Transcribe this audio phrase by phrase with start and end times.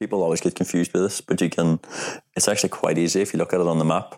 [0.00, 1.78] People always get confused with this, but you can.
[2.34, 4.16] It's actually quite easy if you look at it on the map.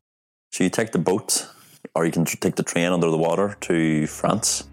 [0.52, 1.48] So you take the boat,
[1.96, 4.68] or you can take the train under the water to France.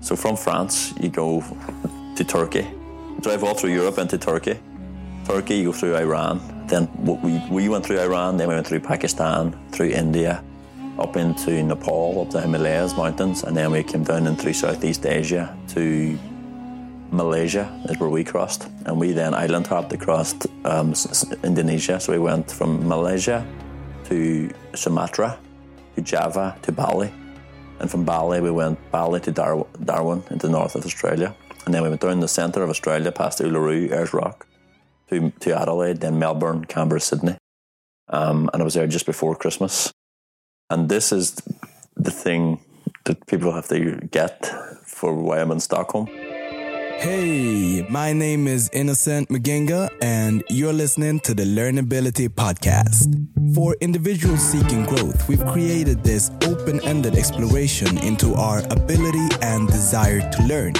[0.00, 1.42] So from France, you go
[2.14, 2.66] to Turkey,
[3.20, 4.60] drive all through Europe into Turkey.
[5.24, 6.66] Turkey, you go through Iran.
[6.66, 10.44] Then we, we went through Iran, then we went through Pakistan, through India,
[10.98, 15.06] up into Nepal, up the Himalayas mountains, and then we came down in through Southeast
[15.06, 16.18] Asia to
[17.10, 20.34] Malaysia is where we crossed, and we then island hopped across
[20.64, 20.94] um,
[21.42, 21.98] Indonesia.
[22.00, 23.46] So we went from Malaysia
[24.04, 25.38] to Sumatra,
[25.96, 27.12] to Java, to Bali,
[27.80, 31.74] and from Bali we went Bali to Dar- Darwin into the north of Australia, and
[31.74, 34.46] then we went down the centre of Australia past Uluru, Ayers Rock,
[35.08, 37.36] to to Adelaide, then Melbourne, Canberra, Sydney,
[38.08, 39.92] um, and I was there just before Christmas.
[40.70, 41.36] And this is
[41.96, 42.60] the thing
[43.04, 44.46] that people have to get
[44.84, 46.08] for why I'm in Stockholm.
[46.98, 53.14] Hey, my name is Innocent Maginga, and you're listening to the Learnability Podcast.
[53.54, 60.28] For individuals seeking growth, we've created this open ended exploration into our ability and desire
[60.28, 60.72] to learn.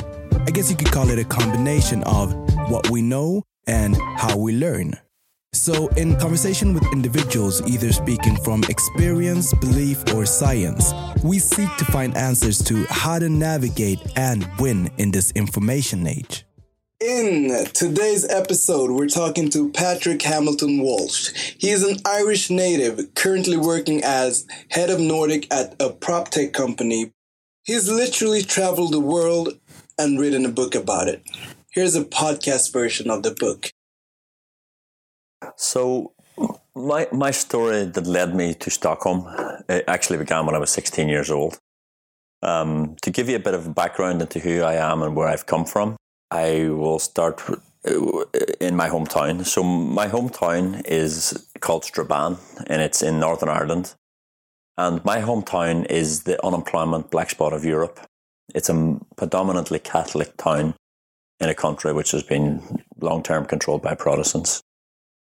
[0.44, 2.34] I guess you could call it a combination of
[2.68, 4.94] what we know and how we learn.
[5.54, 10.92] So, in conversation with individuals either speaking from experience, belief, or science,
[11.24, 16.44] we seek to find answers to how to navigate and win in this information age.
[17.00, 21.54] In today's episode, we're talking to Patrick Hamilton Walsh.
[21.58, 26.52] He is an Irish native currently working as head of Nordic at a prop tech
[26.52, 27.12] company.
[27.62, 29.58] He's literally traveled the world
[29.98, 31.22] and written a book about it.
[31.70, 33.72] Here's a podcast version of the book.
[35.56, 36.12] So,
[36.74, 39.26] my my story that led me to Stockholm
[39.68, 41.58] it actually began when I was 16 years old.
[42.42, 45.46] Um, to give you a bit of background into who I am and where I've
[45.46, 45.96] come from,
[46.30, 48.24] I will start uh,
[48.60, 49.44] in my hometown.
[49.44, 53.94] So, my hometown is called Strabane, and it's in Northern Ireland.
[54.76, 57.98] And my hometown is the unemployment black spot of Europe.
[58.54, 60.74] It's a predominantly Catholic town
[61.40, 64.62] in a country which has been long term controlled by Protestants.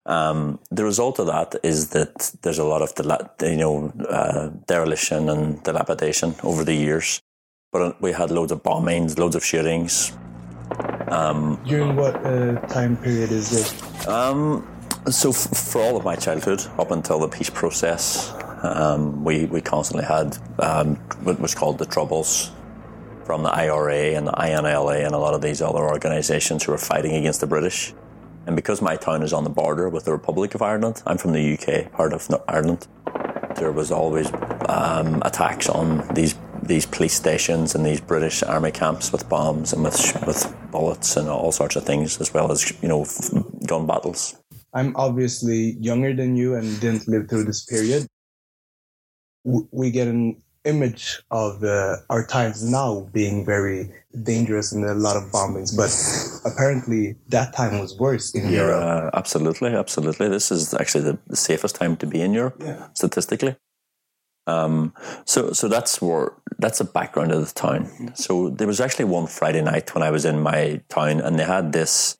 [0.06, 4.50] Um, the result of that is that there's a lot of dila- you know uh,
[4.68, 7.22] dereliction and dilapidation over the years.
[7.72, 10.12] But we had loads of bombings, loads of shootings.
[11.08, 14.08] Um, During what uh, time period is this?
[14.08, 14.68] um,
[15.09, 19.62] so f- for all of my childhood, up until the peace process, um, we we
[19.62, 22.52] constantly had um, what was called the troubles
[23.25, 26.78] from the IRA and the INLA and a lot of these other organisations who were
[26.78, 27.94] fighting against the British.
[28.46, 31.31] And because my town is on the border with the Republic of Ireland, I'm from
[31.31, 32.88] the UK, part of Ireland.
[33.56, 34.31] There was always
[34.68, 39.84] um, attacks on these these police stations and these British army camps with bombs and
[39.84, 43.06] with with bullets and all sorts of things, as well as you know
[43.66, 44.36] gun battles.
[44.74, 48.08] I'm obviously younger than you and didn't live through this period.
[49.44, 53.90] We get an image of uh, our times now being very
[54.24, 55.91] dangerous and a lot of bombings, but
[56.50, 58.84] apparently that time was worse in Europe.
[58.84, 60.29] Uh, absolutely, absolutely.
[60.29, 62.88] This is actually the, the safest time to be in Europe, Yeah.
[62.94, 63.56] statistically.
[64.46, 64.94] Um,
[65.25, 68.12] so, so that's where that's the background of the town.
[68.13, 71.45] So there was actually one Friday night when I was in my town, and they
[71.45, 72.18] had this.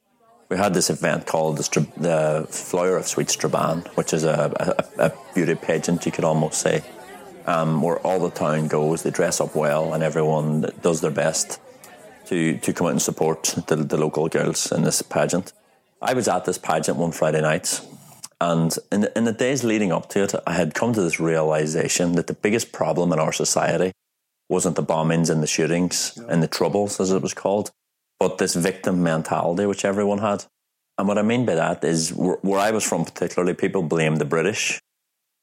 [0.50, 5.06] We had this event called the, the Flower of Sweet Strabane, which is a, a,
[5.08, 6.84] a beauty pageant, you could almost say,
[7.46, 9.04] um, where all the town goes.
[9.04, 11.59] They dress up well, and everyone does their best
[12.26, 15.54] to to come out and support the, the local girls in this pageant.
[16.02, 17.81] I was at this pageant one Friday night,
[18.42, 21.20] and in the, in the days leading up to it, I had come to this
[21.20, 23.94] realization that the biggest problem in our society
[24.50, 27.72] wasn't the bombings and the shootings and the troubles, as it was called,
[28.20, 30.46] but this victim mentality which everyone had.
[30.98, 34.20] And what I mean by that is where, where I was from, particularly, people blamed
[34.20, 34.80] the British,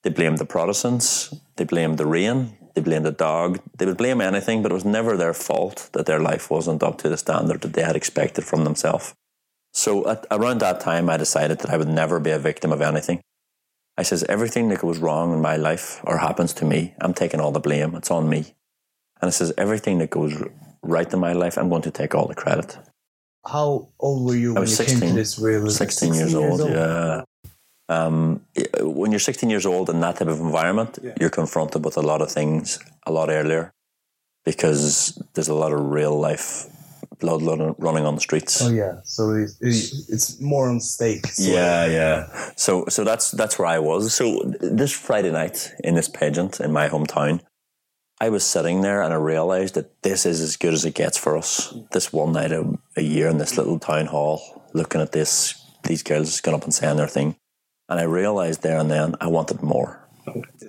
[0.02, 4.20] they blamed the Protestants, they blamed the rain, they blamed the dog, they would blame
[4.20, 7.60] anything, but it was never their fault that their life wasn't up to the standard
[7.62, 9.14] that they had expected from themselves.
[9.72, 12.80] So at, around that time, I decided that I would never be a victim of
[12.80, 13.20] anything.
[13.96, 17.40] I says everything that goes wrong in my life or happens to me, I'm taking
[17.40, 17.94] all the blame.
[17.94, 18.54] It's on me.
[19.20, 20.34] And I says everything that goes
[20.82, 22.78] right in my life, I'm going to take all the credit.
[23.46, 25.90] How old were you I when was you came 16, to this realization?
[25.90, 27.24] 16 years old, yeah.
[27.90, 28.40] Um,
[28.80, 31.14] when you're 16 years old in that type of environment, Yeah.
[31.20, 33.72] you're confronted with a lot of things a lot earlier
[34.44, 36.66] because there's a lot of real life
[37.18, 37.42] blood
[37.78, 38.62] running on the streets.
[38.62, 39.22] Oh yeah, so
[39.60, 41.26] it's, more on stake.
[41.26, 41.32] of.
[41.38, 42.50] Yeah, yeah.
[42.56, 44.14] So, so that's that's where I was.
[44.14, 47.40] So this Friday night in this pageant in my hometown,
[48.20, 51.18] I was sitting there and I realized that this is as good as it gets
[51.18, 51.74] for us.
[51.92, 52.64] This one night a,
[52.96, 54.40] a year in this little town hall,
[54.72, 55.54] looking at this
[55.84, 57.36] these girls going up and saying their thing,
[57.90, 60.08] and I realized there and then I wanted more.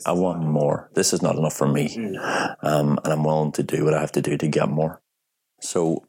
[0.05, 0.89] I want more.
[0.95, 1.95] This is not enough for me,
[2.63, 5.01] um, and I'm willing to do what I have to do to get more.
[5.59, 6.05] So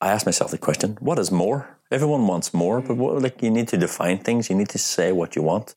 [0.00, 1.78] I asked myself the question: What is more?
[1.92, 4.50] Everyone wants more, but what, like you need to define things.
[4.50, 5.74] You need to say what you want.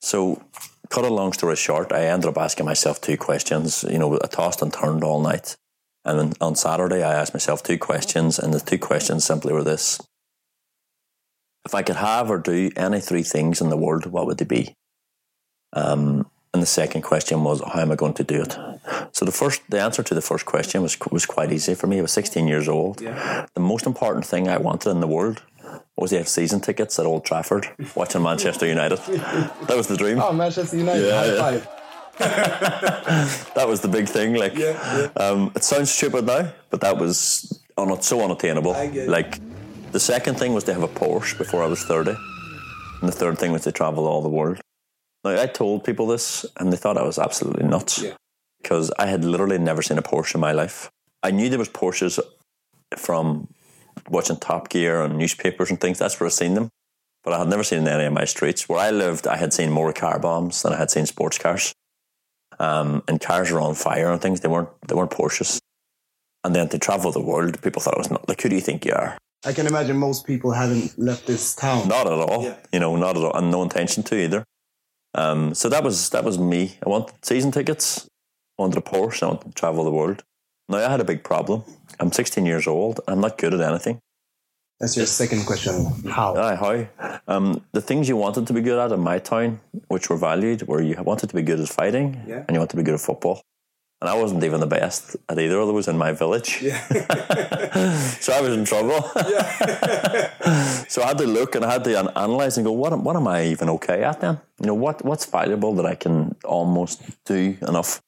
[0.00, 0.42] So,
[0.90, 3.84] cut a long story short, I ended up asking myself two questions.
[3.88, 5.56] You know, I tossed and turned all night,
[6.04, 9.64] and then on Saturday I asked myself two questions, and the two questions simply were
[9.64, 10.00] this:
[11.64, 14.44] If I could have or do any three things in the world, what would they
[14.44, 14.74] be?
[15.74, 18.56] Um, and the second question was, how am I going to do it?
[19.12, 21.98] So the first, the answer to the first question was was quite easy for me.
[21.98, 23.00] I was 16 years old.
[23.02, 23.46] Yeah.
[23.54, 25.42] The most important thing I wanted in the world
[25.96, 28.98] was to have season tickets at Old Trafford, watching Manchester United.
[29.66, 30.20] That was the dream.
[30.20, 31.58] Oh, Manchester United, Yeah, high yeah.
[31.60, 31.68] five.
[33.54, 34.34] That was the big thing.
[34.34, 38.72] Like, Yeah, Um, it sounds stupid now, but that was un- so unattainable.
[38.74, 39.10] I get it.
[39.10, 39.38] Like,
[39.92, 42.10] the second thing was to have a Porsche before I was 30.
[42.10, 44.60] And the third thing was to travel all the world.
[45.24, 48.02] Now, I told people this, and they thought I was absolutely nuts.
[48.02, 48.14] Yeah.
[48.62, 50.90] Because I had literally never seen a Porsche in my life.
[51.22, 52.18] I knew there was Porsches
[52.96, 53.48] from
[54.08, 55.98] watching Top Gear and newspapers and things.
[55.98, 56.68] That's where I'd seen them.
[57.24, 58.68] But I had never seen any of my streets.
[58.68, 61.72] Where I lived, I had seen more car bombs than I had seen sports cars.
[62.58, 64.40] Um, and cars were on fire and things.
[64.40, 64.68] They weren't.
[64.86, 65.58] They weren't Porsches.
[66.44, 68.28] And then to travel the world, people thought I was not.
[68.28, 69.18] Like, who do you think you are?
[69.46, 71.88] I can imagine most people haven't left this town.
[71.88, 72.42] Not at all.
[72.44, 72.56] Yeah.
[72.72, 74.44] You know, not at all, and no intention to either.
[75.14, 76.76] Um, so that was that was me.
[76.84, 78.06] I wanted season tickets.
[78.58, 79.22] I wanted a Porsche.
[79.22, 80.22] I wanted to travel the world.
[80.68, 81.62] Now I had a big problem.
[82.00, 83.00] I'm 16 years old.
[83.08, 84.00] I'm not good at anything.
[84.80, 85.86] That's your second question.
[86.08, 86.36] How?
[86.36, 87.18] Aye, how?
[87.26, 90.62] Um, the things you wanted to be good at in my town, which were valued,
[90.68, 92.44] were you wanted to be good at fighting Yeah.
[92.46, 93.40] and you wanted to be good at football.
[94.00, 96.62] And I wasn't even the best at either of those in my village.
[96.62, 96.78] Yeah.
[98.20, 99.02] so I was in trouble.
[100.88, 103.16] so I had to look and I had to analyze and go, what, am- what
[103.16, 104.38] am I even okay at then?
[104.60, 108.00] You know, what, what's valuable that I can almost do enough?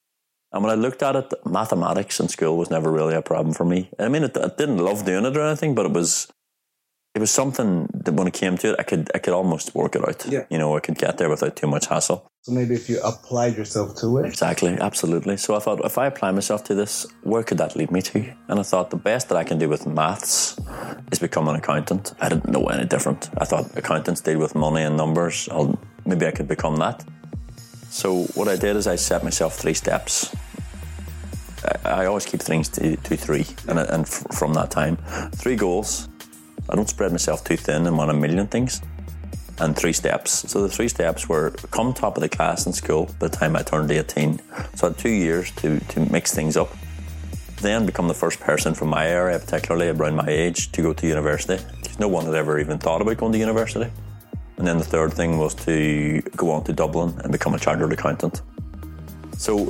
[0.53, 3.65] And when I looked at it, mathematics in school was never really a problem for
[3.65, 3.91] me.
[3.99, 6.29] I mean, it, I didn't love doing it or anything, but it was
[7.15, 9.97] it was something that when it came to it, I could I could almost work
[9.97, 10.25] it out.
[10.27, 10.45] Yeah.
[10.49, 12.31] You know, I could get there without too much hassle.
[12.43, 14.27] So maybe if you applied yourself to it.
[14.27, 15.37] Exactly, absolutely.
[15.37, 18.33] So I thought, if I apply myself to this, where could that lead me to?
[18.49, 20.57] And I thought the best that I can do with maths
[21.13, 22.15] is become an accountant.
[22.21, 23.29] I didn't know any different.
[23.37, 25.49] I thought accountants deal with money and numbers.
[25.51, 27.05] I'll, maybe I could become that.
[27.91, 30.35] So what I did is I set myself three steps.
[31.85, 34.97] I, I always keep things to, to three, and, and f- from that time,
[35.33, 36.09] three goals.
[36.71, 38.81] I don't spread myself too thin and want a million things
[39.59, 40.51] and three steps.
[40.51, 43.57] So the three steps were come top of the class in school by the time
[43.57, 44.41] I turned 18.
[44.75, 46.71] So I had two years to, to mix things up.
[47.61, 51.07] Then become the first person from my area, particularly around my age, to go to
[51.07, 51.63] university.
[51.99, 53.91] No one had ever even thought about going to university.
[54.57, 57.93] And then the third thing was to go on to Dublin and become a chartered
[57.93, 58.41] accountant.
[59.41, 59.65] So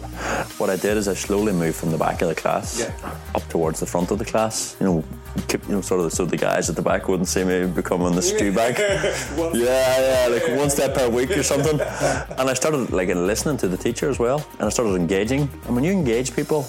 [0.59, 2.91] what I did is I slowly moved from the back of the class Yeah.
[3.37, 4.75] up towards the front of the class.
[4.81, 5.05] You know,
[5.47, 8.17] keep, you know, sort of so the guys at the back wouldn't see me becoming
[8.17, 8.77] the stew bag.
[9.55, 11.79] yeah, yeah, like one step per week or something.
[11.81, 15.43] And I started like listening to the teacher as well, and I started engaging.
[15.67, 16.63] And when you engage people,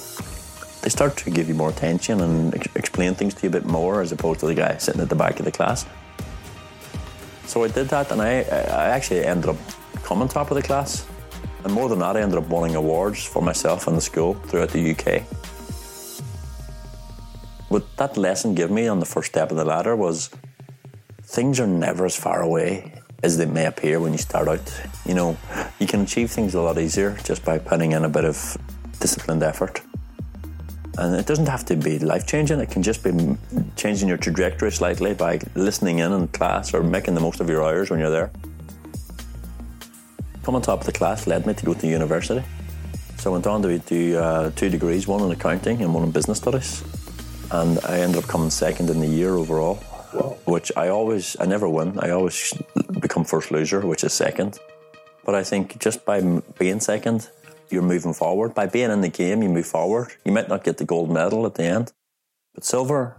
[0.83, 3.65] they start to give you more attention and ex- explain things to you a bit
[3.65, 5.87] more, as opposed to the guy sitting at the back of the class.
[7.47, 9.57] So I did that, and I, I actually ended up
[10.03, 11.07] coming top of the class.
[11.63, 14.69] And more than that, I ended up winning awards for myself and the school throughout
[14.69, 15.23] the UK.
[17.69, 20.29] What that lesson gave me on the first step of the ladder was
[21.23, 24.81] things are never as far away as they may appear when you start out.
[25.05, 25.37] You know,
[25.79, 28.57] you can achieve things a lot easier just by putting in a bit of
[28.99, 29.81] disciplined effort.
[30.97, 33.37] And it doesn't have to be life changing, it can just be
[33.75, 37.63] changing your trajectory slightly by listening in in class or making the most of your
[37.63, 38.31] hours when you're there.
[40.43, 42.43] Coming top of the class led me to go to university.
[43.17, 46.11] So I went on to do uh, two degrees, one in accounting and one in
[46.11, 46.83] business studies.
[47.51, 49.75] And I ended up coming second in the year overall,
[50.45, 51.99] which I always, I never win.
[51.99, 52.53] I always
[52.99, 54.57] become first loser, which is second.
[55.23, 56.21] But I think just by
[56.57, 57.29] being second,
[57.69, 58.55] you're moving forward.
[58.55, 60.13] By being in the game, you move forward.
[60.25, 61.93] You might not get the gold medal at the end,
[62.55, 63.17] but silver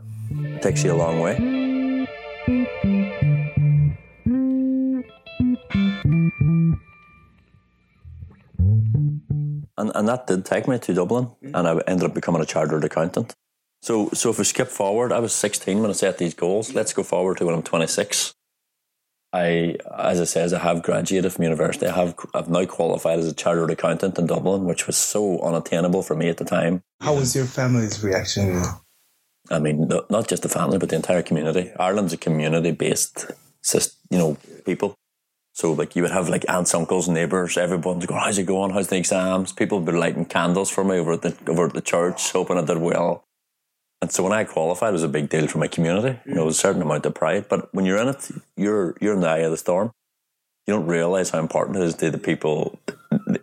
[0.61, 1.62] takes you a long way.
[9.77, 11.53] And, and that did take me to Dublin, mm.
[11.55, 13.35] and I ended up becoming a chartered accountant.
[13.81, 16.71] So, so if we skip forward, I was 16 when I set these goals.
[16.71, 16.75] Mm.
[16.75, 18.35] Let's go forward to when I'm 26.
[19.35, 21.87] I, as I says, I have graduated from university.
[21.87, 26.03] I have, I've now qualified as a chartered accountant in Dublin, which was so unattainable
[26.03, 26.83] for me at the time.
[27.01, 28.63] How was your family's reaction?
[29.51, 31.73] I mean, not just the family, but the entire community.
[31.81, 33.33] Ireland's a community-based
[34.11, 34.95] you know, people.
[35.55, 38.71] So like you would have like aunts, uncles, neighbours, everyone's going, "How's it going?
[38.73, 41.75] How's the exams?" People would be lighting candles for me over at the over at
[41.75, 43.25] the church, hoping I did well.
[44.01, 46.19] And so when I qualified, it was a big deal for my community.
[46.27, 47.47] You know, it was a certain amount of pride.
[47.49, 49.93] But when you're in it, you're you're in the eye of the storm.
[50.67, 52.79] You don't realize how important it is to the people.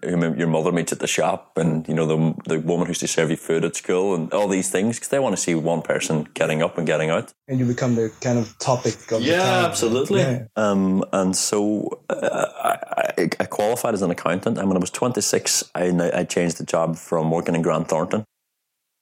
[0.04, 3.30] Your mother meets at the shop, and you know the the woman who's to serve
[3.30, 6.28] you food at school, and all these things because they want to see one person
[6.34, 7.32] getting up and getting out.
[7.48, 10.22] And you become the kind of topic of the Yeah, absolutely.
[10.22, 10.46] Yeah.
[10.56, 14.58] Um, and so uh, I, I- I qualified as an accountant.
[14.58, 18.24] And when I was 26, I, I changed the job from working in Grant Thornton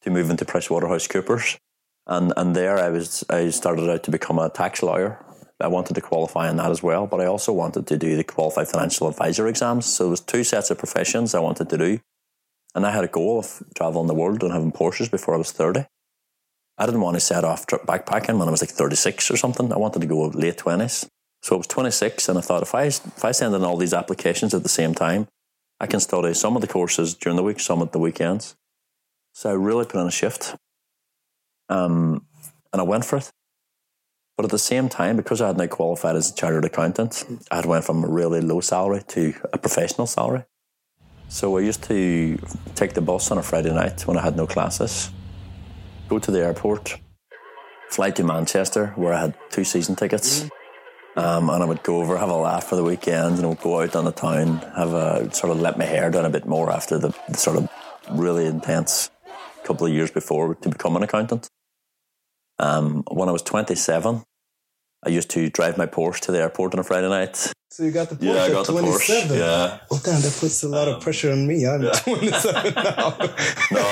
[0.02, 1.58] to move into PricewaterhouseCoopers.
[2.08, 5.24] And, and there I was, I started out to become a tax lawyer.
[5.60, 8.24] I wanted to qualify in that as well, but I also wanted to do the
[8.24, 9.88] qualified financial advisor exams.
[9.88, 12.00] So there was two sets of professions I wanted to do.
[12.76, 15.52] And I had a goal of traveling the world and having Porsches before I was
[15.52, 15.86] 30.
[16.78, 19.74] I didn't want to set off tri- backpacking when I was like 36 or something.
[19.74, 21.08] I wanted to go late 20s.
[21.42, 23.94] So I was 26 and I thought if I, if I send in all these
[23.94, 25.28] applications at the same time,
[25.80, 28.56] I can study some of the courses during the week, some at the weekends.
[29.34, 30.56] So I really put in a shift.
[31.70, 32.26] Um,
[32.72, 33.32] and I went for it.
[34.38, 37.56] But at the same time, because I had now qualified as a chartered accountant, I
[37.56, 40.44] had went from a really low salary to a professional salary.
[41.28, 42.38] So I used to
[42.76, 45.10] take the bus on a Friday night when I had no classes,
[46.08, 47.00] go to the airport,
[47.90, 50.48] fly to Manchester where I had two season tickets.
[51.16, 53.82] Um, and I would go over, have a laugh for the weekend, you know, go
[53.82, 56.72] out on the town, have a sort of let my hair down a bit more
[56.72, 57.68] after the, the sort of
[58.12, 59.10] really intense
[59.68, 61.50] couple of years before to become an accountant.
[62.60, 64.24] Um, when I was 27,
[65.08, 67.54] I used to drive my Porsche to the airport on a Friday night.
[67.70, 69.38] So you got the Porsche Yeah, I got the Porsche.
[69.38, 69.80] Yeah.
[69.90, 71.66] Oh, damn, that puts a lot of um, pressure on me.
[71.66, 73.18] I'm 27 now.
[73.72, 73.86] No,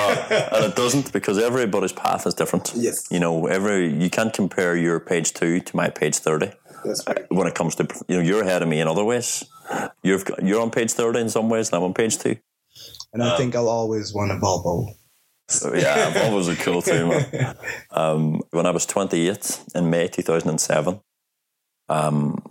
[0.52, 2.72] and it doesn't because everybody's path is different.
[2.76, 3.06] Yes.
[3.10, 6.50] You know, every you can't compare your page two to my page thirty
[6.84, 7.20] That's right.
[7.20, 9.44] Uh, when it comes to you know you're ahead of me in other ways.
[10.02, 12.36] You've got, you're on page thirty in some ways, and I'm on page two.
[13.14, 14.92] And I think I'll always want a Volvo.
[15.48, 17.56] So yeah, Volvos are cool too, man.
[17.90, 21.00] Um, when I was 28 in May 2007,
[21.88, 22.42] um,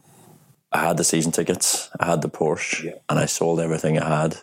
[0.71, 2.91] I had the season tickets, I had the Porsche, Yeah.
[3.09, 4.37] and I sold everything I had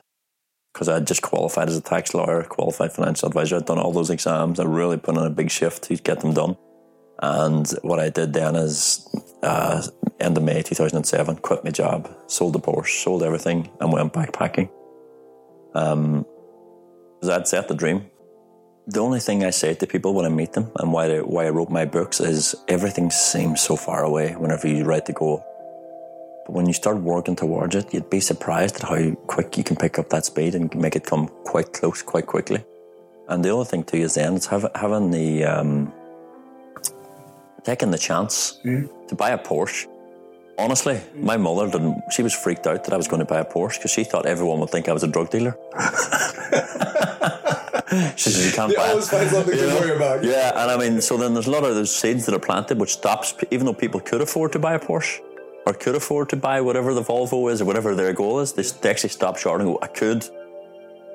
[0.73, 3.57] because I had just qualified as a tax lawyer, qualified financial advisor.
[3.57, 4.59] I'd done all those exams.
[4.59, 6.57] I really put in a big shift to get them done.
[7.21, 9.07] And what I did then is,
[9.43, 9.83] uh,
[10.19, 14.71] end of May 2007, quit my job, sold the Porsche, sold everything, and went backpacking.
[15.75, 16.25] Um,
[17.21, 18.07] because I'd set the dream.
[18.89, 21.47] The only thing I say to people when I meet them and why I, why
[21.47, 25.45] I wrote my books is everything seems so far away whenever you write the goal.
[26.45, 29.77] But when you start working towards it, you'd be surprised at how quick you can
[29.77, 32.65] pick up that speed and make it come quite close quite quickly.
[33.29, 35.93] And the other thing too is then it's having the um,
[37.63, 39.87] taking the chance to buy a Porsche.
[40.59, 42.03] Honestly, my mother didn't.
[42.11, 44.27] She was freaked out that I was going to buy a Porsche because she thought
[44.27, 45.57] everyone would think I was a drug dealer.
[48.17, 49.17] she says you can't buy always it.
[49.17, 49.81] find something You to know?
[49.81, 50.25] worry about.
[50.25, 52.79] Yeah, and I mean, so then there's a lot of those seeds that are planted,
[52.79, 55.21] which stops, even though people could afford to buy a Porsche
[55.67, 58.63] or could afford to buy whatever the Volvo is or whatever their goal is, they,
[58.81, 60.25] they actually stop short and go, I could.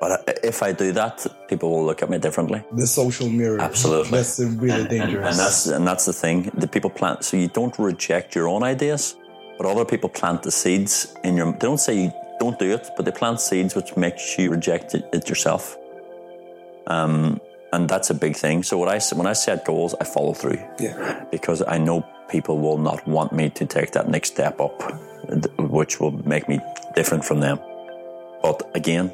[0.00, 2.62] But uh, if I do that, people will look at me differently.
[2.72, 3.60] The social mirror.
[3.60, 4.10] Absolutely.
[4.12, 5.30] That's really dangerous.
[5.30, 6.50] And that's and that's the thing.
[6.54, 9.16] The people plant so you don't reject your own ideas,
[9.56, 11.50] but other people plant the seeds in your.
[11.50, 14.94] They don't say you don't do it, but they plant seeds which makes you reject
[14.94, 15.76] it, it yourself.
[16.88, 17.40] Um,
[17.72, 18.62] and that's a big thing.
[18.62, 21.24] So what I when I set goals, I follow through yeah.
[21.30, 24.82] because I know people will not want me to take that next step up,
[25.58, 26.60] which will make me
[26.94, 27.58] different from them.
[28.42, 29.12] But again,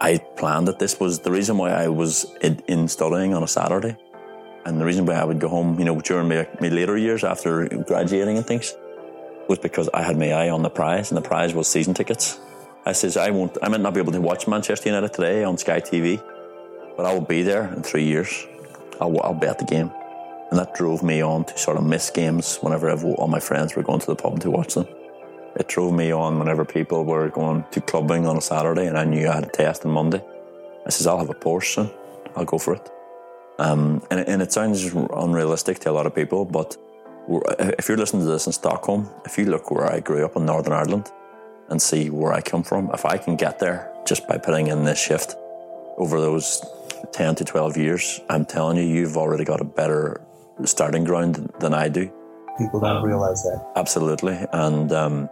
[0.00, 3.48] I planned that this was the reason why I was in, in studying on a
[3.48, 3.96] Saturday,
[4.64, 7.24] and the reason why I would go home, you know, during my, my later years
[7.24, 8.74] after graduating and things,
[9.48, 12.38] was because I had my eye on the prize, and the prize was season tickets.
[12.84, 15.56] I says I won't, I might not be able to watch Manchester United today on
[15.58, 16.22] Sky TV,
[16.96, 18.46] but I will be there in three years.
[19.00, 19.90] I'll, I'll be at the game.
[20.50, 23.82] And that drove me on to sort of miss games whenever all my friends were
[23.82, 24.86] going to the pub to watch them.
[25.56, 29.04] It drove me on whenever people were going to clubbing on a Saturday and I
[29.04, 30.22] knew I had a test on Monday.
[30.86, 31.90] I says, I'll have a Porsche soon.
[32.36, 32.90] I'll go for it.
[33.58, 36.76] Um, and, and it sounds unrealistic to a lot of people, but
[37.58, 40.46] if you're listening to this in Stockholm, if you look where I grew up in
[40.46, 41.10] Northern Ireland
[41.70, 44.84] and see where I come from, if I can get there just by putting in
[44.84, 45.34] this shift
[45.96, 46.64] over those
[47.12, 50.20] 10 to 12 years, I'm telling you, you've already got a better
[50.64, 52.10] starting ground than I do.
[52.58, 53.72] People don't realize that.
[53.76, 54.38] Absolutely.
[54.52, 55.28] And um,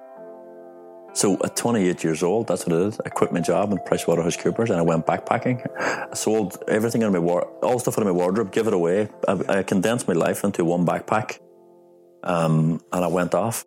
[1.14, 3.00] so at 28 years old, that's what it is.
[3.06, 5.64] I quit my job in PricewaterhouseCoopers and I went backpacking.
[5.78, 9.08] I sold everything in my war, all stuff in my wardrobe, give it away.
[9.26, 11.38] I, I condensed my life into one backpack,
[12.24, 13.64] um, and I went off.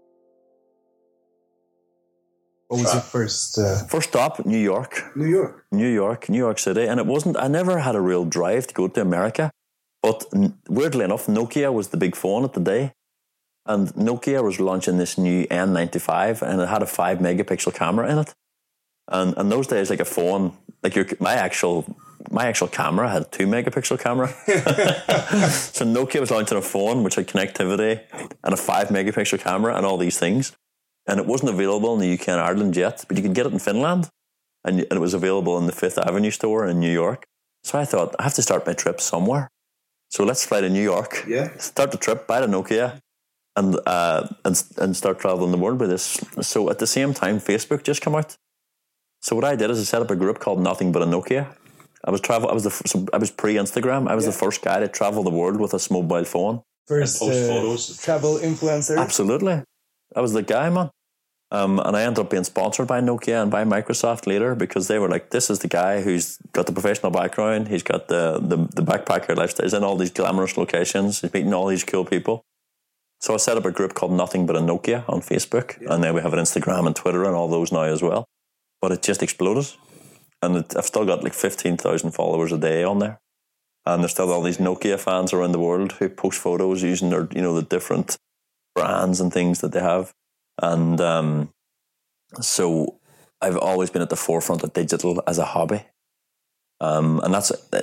[2.67, 3.57] What was your first?
[3.57, 5.03] Uh, First stop, New York.
[5.15, 5.65] New York.
[5.71, 7.37] New York, New York City, and it wasn't.
[7.37, 9.51] I never had a real drive to go to America,
[10.01, 12.91] but n- weirdly enough, Nokia was the big phone at the day,
[13.65, 18.17] and Nokia was launching this new N95, and it had a five megapixel camera in
[18.17, 18.33] it,
[19.07, 20.51] and in those days, like a phone,
[20.83, 21.85] like your my actual
[22.29, 24.27] my actual camera had a two megapixel camera,
[25.49, 28.01] so Nokia was launching a phone which had connectivity
[28.43, 30.51] and a five megapixel camera and all these things,
[31.07, 33.53] and it wasn't available in the UK and Ireland yet, but you could get it
[33.53, 34.09] in Finland
[34.63, 37.25] and, and it was available in the Fifth Avenue store in New York.
[37.63, 39.49] So I thought I have to start my trip somewhere.
[40.09, 41.25] So let's fly to New York.
[41.27, 41.57] Yeah.
[41.57, 43.01] Start the trip, buy the Nokia,
[43.55, 46.05] and uh, and and start traveling the world with this.
[46.41, 48.37] So at the same time, Facebook just came out.
[49.21, 51.47] So what I did is I set up a group called Nothing But a Nokia.
[52.05, 52.49] I was travel.
[52.49, 54.07] I was the f- so I was pre Instagram.
[54.07, 56.61] I was the first guy to travel the world with a mobile phone.
[56.87, 57.97] First post uh, photos.
[57.97, 58.97] travel influencer.
[58.97, 59.63] Absolutely.
[60.15, 60.89] I was the guy, man.
[61.49, 64.99] Um, and I ended up being sponsored by Nokia and by Microsoft later because they
[64.99, 67.69] were like, this is the guy who's got the professional background.
[67.69, 69.65] He's got the, the, the backpacker lifestyle.
[69.65, 71.21] He's in all these glamorous locations.
[71.21, 72.43] He's meeting all these cool people.
[73.21, 75.77] So I set up a group called Nothing But a Nokia on Facebook.
[75.89, 78.25] And then we have an Instagram and Twitter and all those now as well.
[78.81, 79.71] But it just exploded.
[80.41, 83.19] And it, I've still got like 15,000 followers a day on there.
[83.85, 87.29] And there's still all these Nokia fans around the world who post photos using their,
[87.33, 88.17] you know, the different
[88.75, 90.11] brands and things that they have.
[90.61, 91.49] And um,
[92.41, 92.99] so
[93.41, 95.83] I've always been at the forefront of digital as a hobby.
[96.79, 97.81] Um, and that's uh,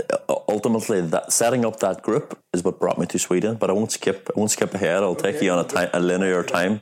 [0.49, 3.57] ultimately that setting up that group is what brought me to Sweden.
[3.57, 4.31] But I won't skip.
[4.35, 5.03] I won't skip ahead.
[5.03, 6.81] I'll take you on a, time, a linear time.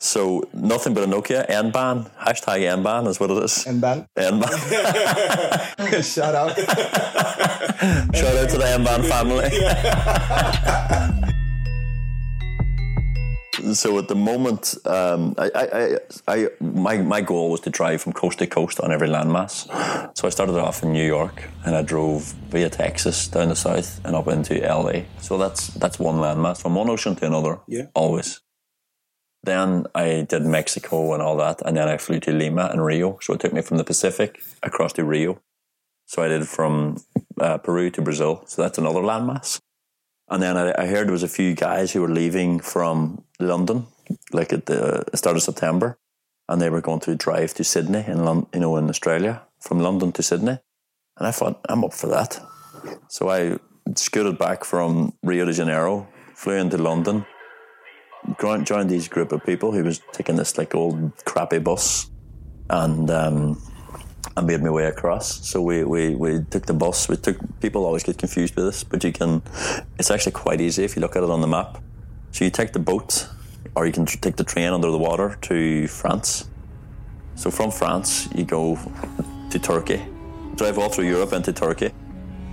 [0.00, 3.64] So nothing but a Nokia N-ban hashtag N-ban is what it is.
[3.66, 4.06] and ban.
[4.16, 4.50] N-ban.
[6.02, 6.56] Shout out.
[8.14, 9.50] Shout out to the M-ban family.
[13.72, 18.02] so at the moment, um, I, I, I, I, my, my goal was to drive
[18.02, 19.66] from coast to coast on every landmass.
[20.16, 24.04] So I started off in New York and I drove via Texas down the south
[24.04, 25.02] and up into LA.
[25.20, 27.60] So that's that's one landmass from one ocean to another.
[27.66, 27.86] Yeah.
[27.94, 28.40] always.
[29.42, 33.18] Then I did Mexico and all that, and then I flew to Lima and Rio.
[33.20, 35.38] So it took me from the Pacific across to Rio.
[36.06, 36.96] So I did from
[37.38, 38.42] uh, Peru to Brazil.
[38.46, 39.60] So that's another landmass.
[40.28, 43.86] And then I, I heard there was a few guys who were leaving from London,
[44.32, 45.98] like at the start of September,
[46.48, 49.80] and they were going to drive to Sydney in Lon- you know in Australia from
[49.80, 50.58] London to Sydney.
[51.16, 52.40] And I thought I'm up for that.
[53.08, 53.58] So I
[53.94, 57.24] scooted back from Rio de Janeiro, flew into London,
[58.40, 62.10] joined, joined these group of people who was taking this like old crappy bus,
[62.70, 63.62] and um,
[64.36, 65.46] I made my way across.
[65.46, 67.08] So we, we, we took the bus.
[67.08, 69.42] We took people always get confused with this, but you can.
[69.98, 71.82] It's actually quite easy if you look at it on the map.
[72.32, 73.28] So you take the boat,
[73.74, 76.48] or you can take the train under the water to France.
[77.36, 78.78] So from France you go
[79.50, 80.04] to Turkey,
[80.56, 81.90] drive all through Europe into Turkey.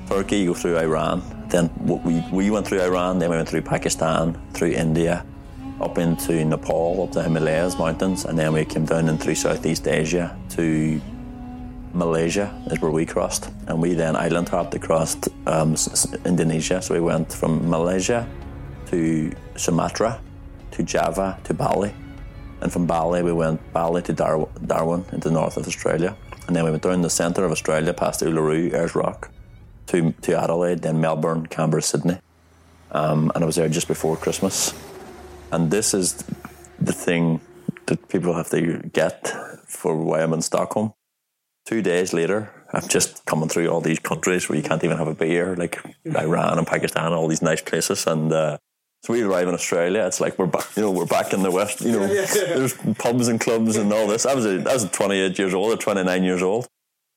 [0.08, 1.22] Turkey you go through Iran.
[1.50, 3.20] Then we we went through Iran.
[3.20, 5.26] Then we went through Pakistan, through India,
[5.82, 9.88] up into Nepal, up the Himalayas mountains, and then we came down in through Southeast
[9.88, 11.02] Asia to
[11.94, 15.76] Malaysia is where we crossed, and we then island hopped across um,
[16.26, 16.82] Indonesia.
[16.82, 18.28] So we went from Malaysia
[18.88, 20.20] to Sumatra,
[20.72, 21.94] to Java, to Bali,
[22.62, 26.16] and from Bali we went Bali to Dar- Darwin into the north of Australia,
[26.48, 29.30] and then we went down the centre of Australia past Uluru, Ayers Rock,
[29.88, 32.20] to to Adelaide, then Melbourne, Canberra, Sydney,
[32.92, 34.74] um, and I was there just before Christmas.
[35.52, 36.24] And this is
[36.80, 37.42] the thing
[37.88, 39.28] that people have to get
[39.68, 40.94] for why I'm in Stockholm.
[41.66, 45.08] Two days later, I'm just coming through all these countries where you can't even have
[45.08, 48.08] a beer, like Iran and Pakistan, all these nice places.
[48.08, 48.58] And uh,
[49.04, 50.06] so we arrive in Australia.
[50.06, 51.82] It's like we're back, you know, we're back in the West.
[51.82, 54.26] You know, there's pubs and clubs and all this.
[54.26, 56.68] I was a, I was 28 years old or 29 years old,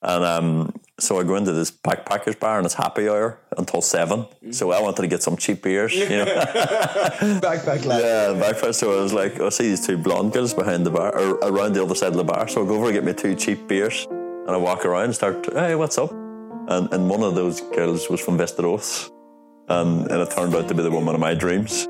[0.02, 4.26] and um, so I go into this backpackers bar and it's happy hour until seven.
[4.50, 6.24] So I wanted to get some cheap beers, you know.
[6.24, 8.00] Backpack lad.
[8.00, 8.80] Yeah, breakfast.
[8.80, 11.74] So I was like, I see these two blonde girls behind the bar, or around
[11.74, 12.48] the other side of the bar.
[12.48, 14.06] So I go over and get me two cheap beers,
[14.46, 16.12] and I walk around and start, hey, what's up?
[16.12, 19.10] And and one of those girls was from Västerås,
[19.68, 21.86] and and it turned out to be the woman of my dreams.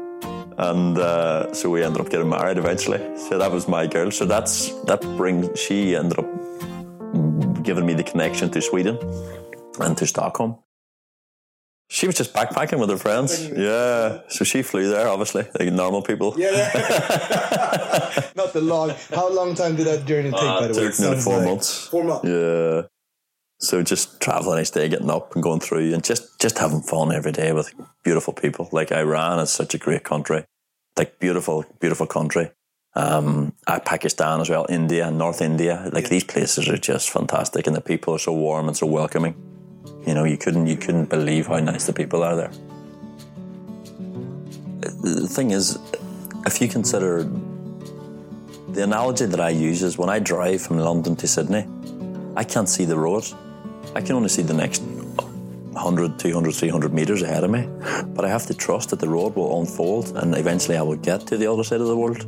[0.56, 3.00] And uh, so we ended up getting married eventually.
[3.28, 4.10] So that was my girl.
[4.10, 5.58] So that's that brings.
[5.58, 6.28] She ended up
[7.62, 8.98] giving me the connection to Sweden
[9.80, 10.58] and to Stockholm.
[11.88, 13.48] She was just backpacking with her friends.
[13.50, 14.20] Yeah.
[14.28, 16.34] So she flew there, obviously, like normal people.
[16.36, 18.30] Yeah, yeah.
[18.36, 18.90] Not the long.
[19.10, 20.40] How long time did that journey take?
[20.40, 21.86] Uh, by the way, took four like- months.
[21.88, 22.24] Four months.
[22.28, 22.82] Yeah.
[23.60, 27.12] So just traveling each day, getting up and going through, and just just having fun
[27.12, 28.68] every day with beautiful people.
[28.72, 30.44] Like Iran is such a great country,
[30.98, 32.50] like beautiful, beautiful country.
[32.96, 35.88] um, uh, Pakistan as well, India, North India.
[35.92, 39.34] Like these places are just fantastic, and the people are so warm and so welcoming.
[40.06, 42.52] You know, you couldn't you couldn't believe how nice the people are there.
[45.02, 45.78] The thing is,
[46.44, 47.22] if you consider
[48.68, 51.66] the analogy that I use is when I drive from London to Sydney,
[52.36, 53.24] I can't see the road.
[53.94, 57.66] I can only see the next 100, 200, 300 metres ahead of me.
[58.08, 61.26] But I have to trust that the road will unfold and eventually I will get
[61.28, 62.22] to the other side of the world.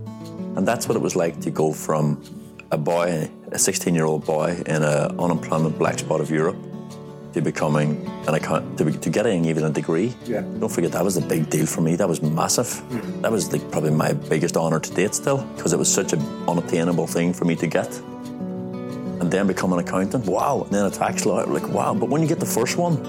[0.57, 2.23] And that's what it was like to go from
[2.71, 6.57] a boy, a 16 year old boy in an unemployment black spot of Europe
[7.37, 10.15] to becoming an account, to, to getting even a degree.
[10.25, 10.41] Yeah.
[10.41, 11.95] Don't forget that was a big deal for me.
[11.95, 12.83] That was massive.
[13.21, 16.23] That was like probably my biggest honour to date still because it was such an
[16.49, 17.95] unattainable thing for me to get.
[19.21, 20.63] And then become an accountant, wow.
[20.63, 21.93] And then a tax lawyer, like wow.
[21.93, 23.03] But when you get the first one,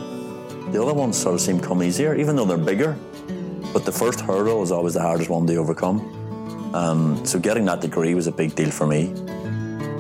[0.74, 2.98] the other ones sort of seem come easier, even though they're bigger.
[3.72, 6.02] But the first hurdle is always the hardest one to overcome.
[6.76, 9.08] Um, so getting that degree was a big deal for me.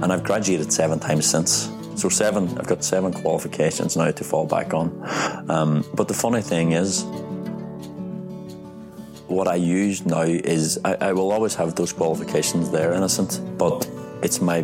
[0.01, 1.76] And I've graduated seven times since.
[1.97, 4.91] So seven, I've got seven qualifications now to fall back on.
[5.49, 7.03] Um, but the funny thing is,
[9.25, 13.89] what I use now is I, I will always have those qualifications there, innocent, but
[14.21, 14.63] it's my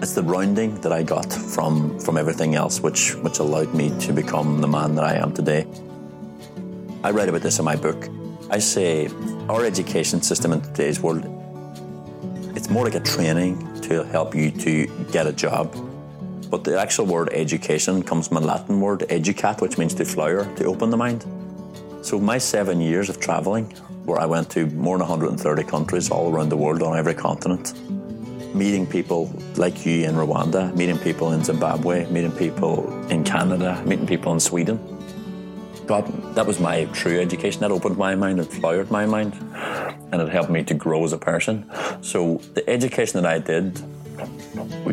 [0.00, 4.12] it's the rounding that I got from from everything else, which which allowed me to
[4.12, 5.66] become the man that I am today.
[7.02, 8.08] I write about this in my book.
[8.48, 9.08] I say
[9.48, 11.24] our education system in today's world,
[12.54, 15.66] it's more like a training to help you to get a job.
[16.48, 20.44] But the actual word education comes from a Latin word educat, which means to flower,
[20.56, 21.24] to open the mind.
[22.02, 23.64] So my seven years of traveling,
[24.04, 27.74] where I went to more than 130 countries all around the world on every continent,
[28.54, 32.76] meeting people like you in Rwanda, meeting people in Zimbabwe, meeting people
[33.08, 34.78] in Canada, meeting people in Sweden.
[35.90, 37.62] God, that was my true education.
[37.62, 39.34] That opened my mind, it flowered my mind,
[40.12, 41.68] and it helped me to grow as a person.
[42.00, 43.74] So the education that I did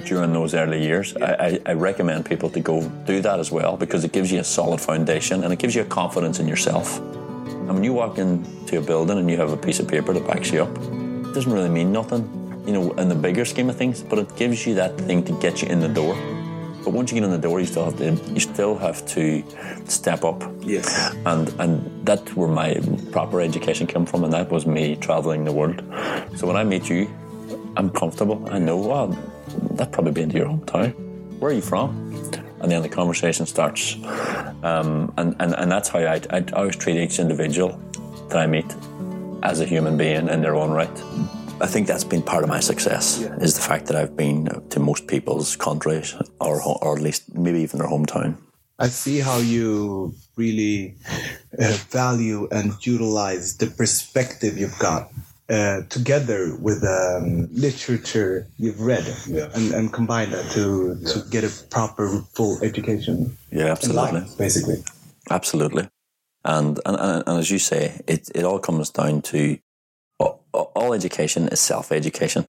[0.06, 3.78] during those early years, I, I, I recommend people to go do that as well
[3.78, 6.98] because it gives you a solid foundation and it gives you a confidence in yourself.
[6.98, 10.26] And when you walk into a building and you have a piece of paper that
[10.26, 12.24] backs you up, it doesn't really mean nothing,
[12.66, 15.34] you know, in the bigger scheme of things, but it gives you that thing to
[15.34, 16.16] get you in the door.
[16.88, 19.44] But once you get in the door, you still have to you still have to
[19.88, 20.42] step up.
[20.62, 21.14] Yes.
[21.26, 22.80] And and that's where my
[23.12, 25.84] proper education came from, and that was me traveling the world.
[26.38, 27.14] So when I meet you,
[27.76, 28.42] I'm comfortable.
[28.50, 29.08] I know, well,
[29.72, 30.94] that probably been to your hometown.
[31.40, 31.90] Where are you from?
[32.62, 33.98] And then the conversation starts,
[34.64, 37.78] um, and, and and that's how I, I always treat each individual
[38.30, 38.74] that I meet
[39.44, 40.98] as a human being in their own right.
[41.60, 43.36] I think that's been part of my success Yeah.
[43.42, 47.60] is the fact that I've been to most people's countries or or at least maybe
[47.62, 48.36] even their hometown.
[48.80, 50.96] I see how you really
[51.60, 55.10] uh, value and utilize the perspective you've got
[55.50, 59.06] uh, together with um, literature you've read
[59.56, 64.20] and, and combine that to, to get a proper full education Yeah, absolutely.
[64.22, 64.84] life, basically.
[65.32, 65.90] Absolutely.
[66.46, 69.58] And, and, and, and as you say, it, it all comes down to
[70.58, 72.46] all, education is self education.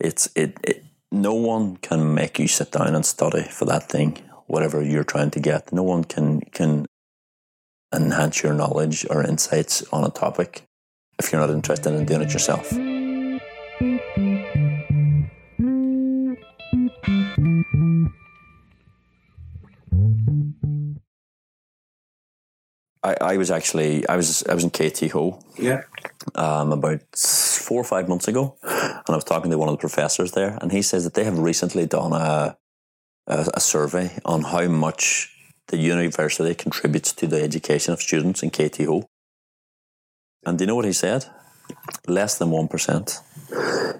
[0.00, 4.18] It's it, it no one can make you sit down and study for that thing,
[4.46, 5.72] whatever you're trying to get.
[5.72, 6.86] No one can can
[7.94, 10.64] enhance your knowledge or insights on a topic
[11.18, 12.72] if you're not interested in doing it yourself.
[23.04, 25.82] I, I was actually I was I was in KTH Yeah.
[26.34, 29.80] um, about four or five months ago, and I was talking to one of the
[29.80, 32.56] professors there, and he says that they have recently done a
[33.26, 35.28] a, a survey on how much
[35.68, 39.04] the university contributes to the education of students in KTH.
[40.44, 41.26] And do you know what he said?
[42.06, 43.18] Less than one percent.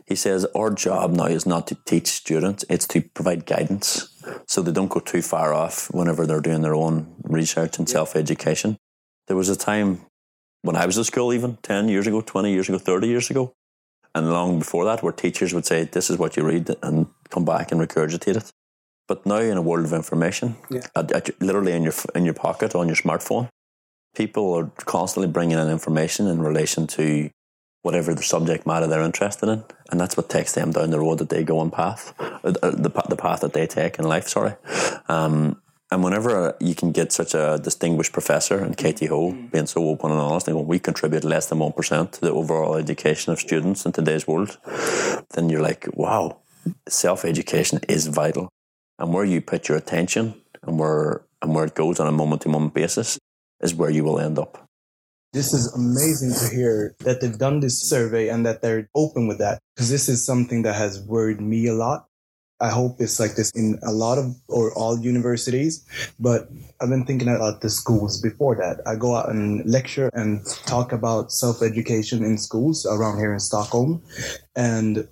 [0.07, 4.09] He says our job now is not to teach students; it's to provide guidance,
[4.47, 8.15] so they don't go too far off whenever they're doing their own research and self
[8.17, 8.79] education.
[9.33, 10.03] There was a time
[10.61, 13.55] when I was at school, even 10 years ago, 20 years ago, 30 years ago,
[14.15, 17.47] and long before that, where teachers would say, This is what you read, and come
[17.47, 18.51] back and regurgitate it.
[19.09, 20.83] But now, in a world of information, Yeah.
[20.95, 23.49] at, at, literally in your, in your pocket on your smartphone,
[24.15, 27.31] people are constantly bringing in information in relation to
[27.81, 31.17] whatever the subject matter they're interested in, and that's what takes them down the road
[31.21, 34.29] that they go on path, uh, uh, the the path that they take in life.
[34.29, 34.57] Sorry,
[35.09, 35.62] um,
[35.93, 39.15] and whenever uh, you can get such a distinguished professor and Katie mm-hmm.
[39.15, 39.47] Ho mm-hmm.
[39.49, 42.33] being so open and honest, and going, we contribute less than one percent to the
[42.33, 44.59] overall education of students in today's world,
[45.35, 46.39] then you're like, wow,
[46.89, 48.49] self education is vital,
[48.99, 52.41] and where you put your attention and where and where it goes on a moment
[52.43, 53.19] to moment basis
[53.61, 54.67] is where you will end up.
[55.35, 59.39] This is amazing to hear that they've done this survey and that they're open with
[59.39, 62.07] that because this is something that has worried me a lot.
[62.63, 65.85] I hope it's like this in a lot of or all universities,
[66.21, 66.49] but
[66.81, 68.81] I've been thinking about the schools before that.
[68.87, 73.41] I go out and lecture and talk about self education in schools around here in
[73.41, 74.01] Stockholm.
[74.55, 75.09] And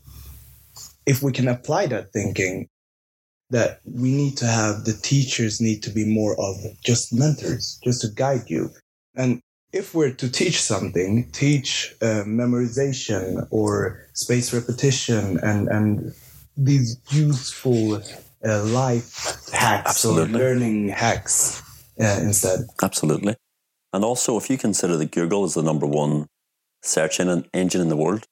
[1.07, 2.69] if we can apply that thinking,
[3.51, 8.01] that we need to have the teachers need to be more of just mentors, just
[8.03, 8.71] to guide you.
[9.17, 9.41] And
[9.73, 16.15] if we're to teach something, teach uh, memorization or space repetition and, and
[16.57, 18.03] these useful
[18.45, 20.35] uh, life hacks Absolutely.
[20.35, 21.63] or learning hacks
[22.01, 22.61] uh, instead.
[22.83, 23.37] Absolutely.
[23.93, 26.27] And also, if you consider that Google is the number one
[26.83, 28.25] search en- engine in the world,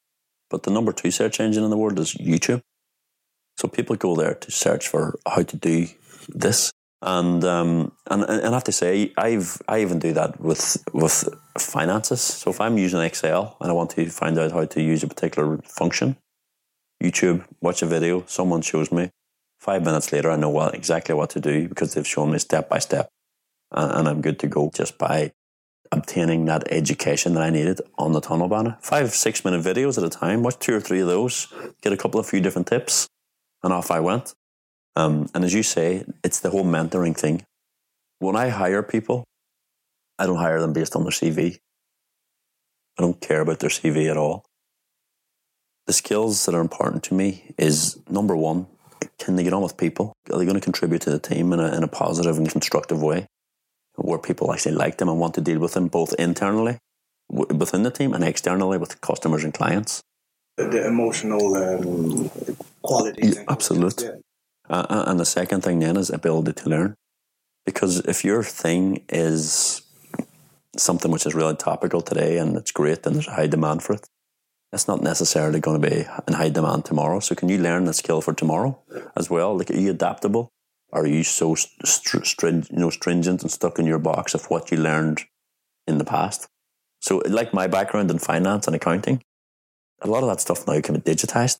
[0.50, 2.62] but the number two search engine in the world is YouTube.
[3.56, 5.88] So people go there to search for how to do
[6.28, 6.70] this.
[7.02, 11.28] And um, and and I have to say, I've I even do that with with
[11.58, 12.20] finances.
[12.20, 15.08] So if I'm using Excel and I want to find out how to use a
[15.08, 16.16] particular function,
[17.02, 19.10] YouTube, watch a video, someone shows me.
[19.60, 22.68] Five minutes later, I know what, exactly what to do because they've shown me step
[22.68, 23.08] by step,
[23.72, 25.32] and, and I'm good to go just by
[25.90, 28.82] obtaining that education that I needed on the tunnelbana.
[28.82, 31.96] Five, six minute videos at a time, watch two or three of those, get a
[31.96, 33.08] couple of few different tips,
[33.62, 34.34] and off I went.
[34.96, 37.44] Um, and as you say, it's the whole mentoring thing.
[38.18, 39.24] When I hire people,
[40.18, 41.58] I don't hire them based on their CV.
[42.98, 44.44] I don't care about their CV at all.
[45.88, 48.66] The skills that are important to me is number one,
[49.18, 50.12] can they get on with people?
[50.30, 53.02] Are they going to contribute to the team in a, in a positive and constructive
[53.02, 53.26] way?
[53.94, 56.76] Where people actually like them and want to deal with them both internally
[57.32, 60.02] w- within the team and externally with customers and clients.
[60.58, 62.30] The emotional um,
[62.82, 63.36] qualities.
[63.36, 64.02] Yeah, absolute.
[64.68, 66.96] Uh, uh, and the second thing then is ability to learn.
[67.64, 69.80] Because if your thing is
[70.76, 73.94] something which is really topical today and it's great and there's a high demand for
[73.94, 74.06] it,
[74.72, 77.20] it's not necessarily going to be in high demand tomorrow.
[77.20, 78.78] So can you learn the skill for tomorrow
[79.16, 79.56] as well?
[79.56, 80.50] Like, are you adaptable?
[80.92, 84.70] Are you so str- string, you know, stringent and stuck in your box of what
[84.70, 85.24] you learned
[85.86, 86.48] in the past?
[87.00, 89.22] So, like my background in finance and accounting,
[90.00, 91.58] a lot of that stuff now can be digitized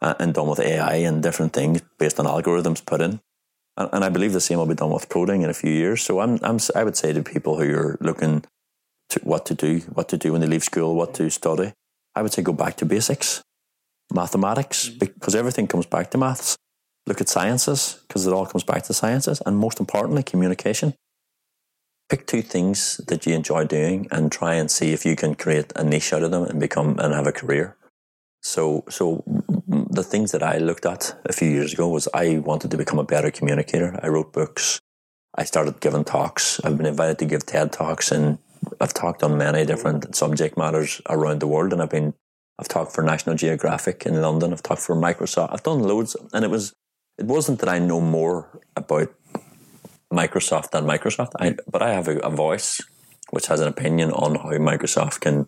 [0.00, 3.20] uh, and done with AI and different things based on algorithms put in.
[3.76, 6.02] And, and I believe the same will be done with coding in a few years.
[6.02, 8.44] So I'm, I'm, I would say to people who are looking
[9.10, 11.72] to what to do, what to do when they leave school, what to study,
[12.14, 13.42] I would say go back to basics,
[14.12, 14.98] mathematics, mm-hmm.
[14.98, 16.56] because everything comes back to maths.
[17.06, 19.42] Look at sciences, because it all comes back to sciences.
[19.44, 20.94] And most importantly, communication.
[22.08, 25.72] Pick two things that you enjoy doing and try and see if you can create
[25.76, 27.76] a niche out of them and become and have a career.
[28.42, 32.38] So, so mm, the things that I looked at a few years ago was I
[32.38, 33.98] wanted to become a better communicator.
[34.02, 34.80] I wrote books.
[35.34, 36.60] I started giving talks.
[36.62, 38.38] I've been invited to give TED talks and
[38.80, 42.14] I've talked on many different subject matters around the world and I've been
[42.58, 44.52] I've talked for National Geographic in London.
[44.52, 45.52] I've talked for Microsoft.
[45.52, 46.72] I've done loads and it was
[47.18, 49.12] it wasn't that I know more about
[50.12, 51.32] Microsoft than Microsoft.
[51.38, 52.80] I but I have a, a voice
[53.30, 55.46] which has an opinion on how Microsoft can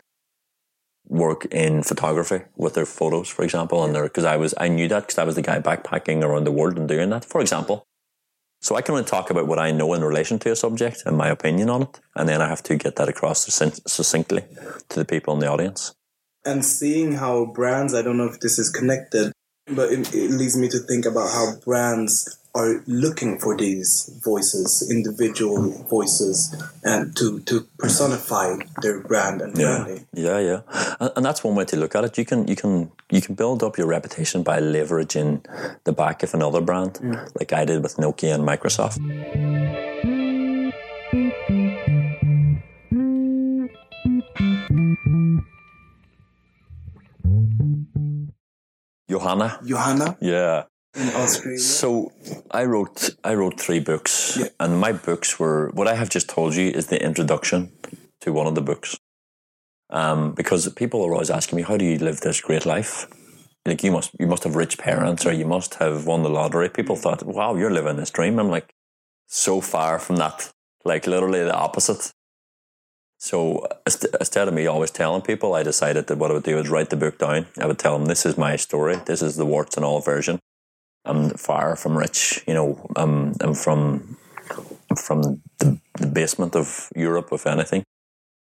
[1.09, 5.03] work in photography with their photos, for example, and because I was I knew that
[5.03, 7.85] because I was the guy backpacking around the world and doing that, for example.
[8.61, 11.17] So I can only talk about what I know in relation to a subject and
[11.17, 14.45] my opinion on it, and then I have to get that across succinctly
[14.89, 15.95] to the people in the audience.
[16.45, 19.33] And seeing how brands, I don't know if this is connected,
[19.67, 24.89] but it, it leads me to think about how brands are looking for these voices,
[24.91, 30.07] individual voices, and to, to personify their brand and branding.
[30.15, 30.97] Yeah, yeah, yeah.
[30.99, 32.17] And, and, that's one way to look at it.
[32.17, 35.45] You can you can you can build up your reputation by leveraging
[35.85, 37.31] the back of another brand, mm.
[37.39, 38.97] like I did with Nokia and Microsoft.
[49.09, 49.61] Johanna.
[49.63, 50.17] Johanna.
[50.21, 50.65] Yeah
[50.97, 51.59] in Australia?
[51.59, 52.13] So
[52.51, 54.49] I wrote I wrote three books, yeah.
[54.59, 57.73] and my books were what I have just told you is the introduction
[58.21, 58.97] to one of the books.
[59.91, 63.07] Um, because people are always asking me, "How do you live this great life?"
[63.67, 66.69] Like you must you must have rich parents, or you must have won the lottery.
[66.69, 68.73] People thought, "Wow, you're living this dream." I'm like,
[69.27, 70.53] so far from that.
[70.85, 72.13] Like literally the opposite.
[73.19, 73.67] So
[74.21, 76.91] instead of me always telling people, I decided that what I would do is write
[76.91, 77.47] the book down.
[77.59, 78.97] I would tell them, "This is my story.
[79.07, 80.39] This is the warts and all version."
[81.07, 82.43] I'm far from rich.
[82.47, 84.17] You know, I'm, I'm from
[84.97, 87.85] from the, the basement of Europe, if anything.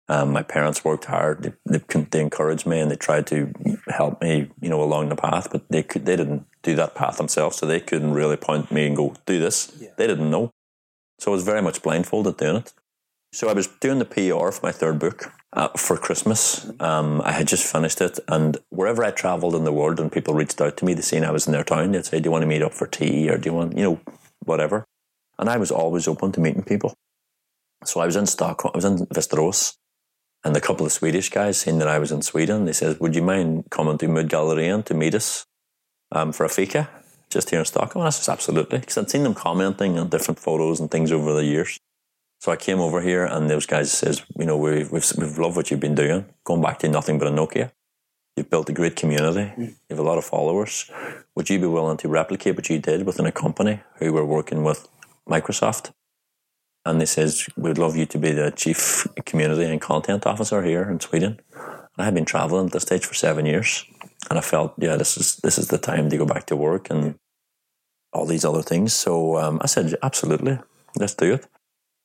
[0.08, 1.42] Um, my parents worked hard.
[1.42, 3.52] They, they, they, encouraged me and they tried to
[3.88, 5.48] help me, you know, along the path.
[5.50, 8.86] But they could, they didn't do that path themselves, so they couldn't really point me
[8.86, 9.90] and go, "Do this." Yeah.
[9.96, 10.50] They didn't know,
[11.18, 12.74] so I was very much blindfolded doing it.
[13.32, 16.70] So I was doing the PR for my third book, uh, for Christmas.
[16.80, 20.34] Um, I had just finished it, and wherever I travelled in the world, and people
[20.34, 22.30] reached out to me, they seen I was in their town, they'd say, "Do you
[22.32, 24.00] want to meet up for tea, or do you want, you know,
[24.44, 24.84] whatever?"
[25.38, 26.94] And I was always open to meeting people.
[27.84, 29.76] So I was in Stockholm, I was in Västerås,
[30.44, 33.14] and a couple of Swedish guys, seeing that I was in Sweden, they said, "Would
[33.14, 35.46] you mind coming to Mood to meet us
[36.12, 36.88] um, for a fika
[37.30, 40.40] just here in Stockholm?" And I said, "Absolutely," because I'd seen them commenting on different
[40.40, 41.78] photos and things over the years.
[42.44, 45.56] So I came over here, and those guys says, "You know, we've we've, we've loved
[45.56, 46.26] what you've been doing.
[46.44, 47.72] Going back to nothing but a Nokia."
[48.36, 49.46] You've built a great community.
[49.56, 49.68] Mm.
[49.68, 50.90] You have a lot of followers.
[51.34, 54.62] Would you be willing to replicate what you did within a company who were working
[54.62, 54.86] with
[55.26, 55.92] Microsoft?
[56.84, 60.82] and they says we'd love you to be the chief community and content officer here
[60.90, 61.40] in Sweden.
[61.54, 63.86] And I had been traveling at this stage for seven years,
[64.28, 66.90] and I felt yeah this is this is the time to go back to work
[66.90, 67.14] and
[68.12, 68.92] all these other things.
[68.92, 70.58] So um, I said absolutely,
[71.00, 71.46] let's do it.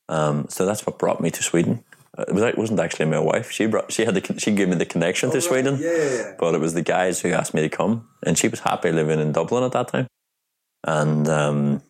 [0.09, 1.83] Um, so that's what brought me to Sweden.
[2.17, 3.51] Uh, it wasn't actually my wife.
[3.51, 5.43] She brought, she had the, she gave me the connection oh, to right.
[5.43, 5.77] Sweden.
[5.79, 8.47] Yeah, yeah, yeah, But it was the guys who asked me to come, and she
[8.47, 10.07] was happy living in Dublin at that time.
[10.83, 11.81] And um,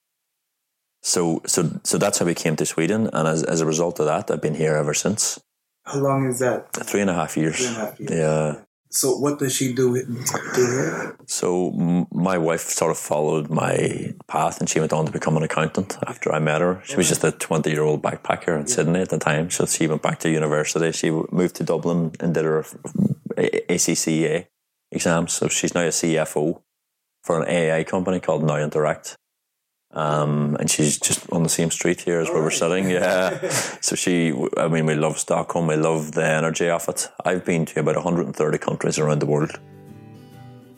[1.01, 4.05] so, so, so that's how we came to Sweden, and as, as a result of
[4.07, 5.39] that, I've been here ever since.
[5.85, 6.73] How long is that?
[6.73, 7.57] Three and a half years.
[7.57, 8.11] Three and a half years.
[8.11, 8.55] Yeah.
[8.91, 10.01] So, what does she do,
[10.55, 11.15] do?
[11.27, 11.71] So,
[12.11, 15.97] my wife sort of followed my path, and she went on to become an accountant
[16.07, 16.81] after I met her.
[16.83, 18.75] She was just a twenty-year-old backpacker in yeah.
[18.75, 19.51] Sydney at the time.
[19.51, 20.91] So she went back to university.
[20.91, 22.65] She moved to Dublin and did her
[23.37, 24.47] ACCA
[24.91, 25.33] exams.
[25.33, 26.61] So she's now a CFO
[27.23, 29.17] for an AI company called Now Interact.
[29.91, 32.89] Um, and she's just on the same street here as where we're sitting.
[32.89, 33.49] Yeah.
[33.81, 35.67] so she, I mean, we love Stockholm.
[35.67, 37.07] We love the energy of it.
[37.25, 39.59] I've been to about 130 countries around the world.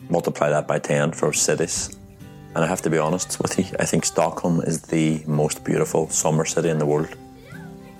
[0.08, 1.98] Multiply that by 10 for cities.
[2.54, 6.08] And I have to be honest with you, I think Stockholm is the most beautiful
[6.08, 7.14] summer city in the world.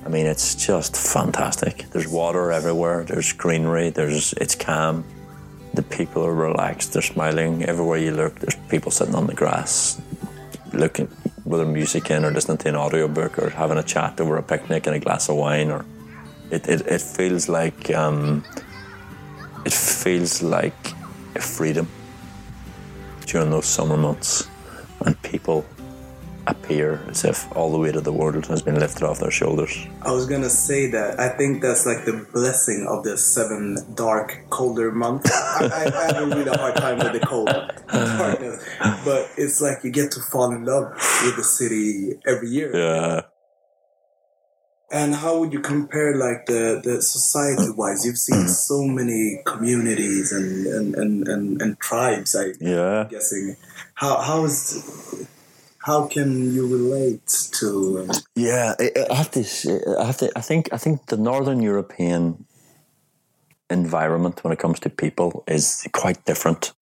[0.04, 1.86] I mean, it's just fantastic.
[1.90, 3.04] There's water everywhere.
[3.04, 3.90] There's greenery.
[3.90, 5.04] There's it's calm.
[5.74, 6.92] The people are relaxed.
[6.92, 8.34] They're smiling everywhere you look.
[8.40, 10.00] There's people sitting on the grass
[10.74, 11.06] looking
[11.44, 14.86] whether music in or listening to an audiobook or having a chat over a picnic
[14.86, 15.84] and a glass of wine or
[16.50, 18.44] it, it, it feels like um,
[19.64, 20.92] it feels like
[21.34, 21.88] a freedom
[23.26, 24.48] during those summer months
[25.04, 25.64] and people
[26.46, 29.86] appear as if all the weight of the world has been lifted off their shoulders.
[30.02, 31.18] I was gonna say that.
[31.20, 35.30] I think that's like the blessing of the seven dark, colder months.
[35.32, 37.48] I, I, I, have a really hard time with the cold
[37.88, 38.64] darkness,
[39.04, 40.92] but it's like you get to fall in love
[41.24, 42.76] with the city every year.
[42.76, 43.22] Yeah.
[44.92, 48.04] And how would you compare like the, the society wise?
[48.04, 53.02] You've seen so many communities and and, and, and, and tribes, I yeah.
[53.02, 53.56] I'm guessing.
[53.94, 55.26] How how is
[55.84, 58.08] how can you relate to?
[58.34, 58.74] Yeah,
[59.10, 59.96] I have to.
[59.98, 60.30] I have to.
[60.36, 60.68] I think.
[60.72, 62.44] I think the Northern European
[63.70, 66.72] environment when it comes to people is quite different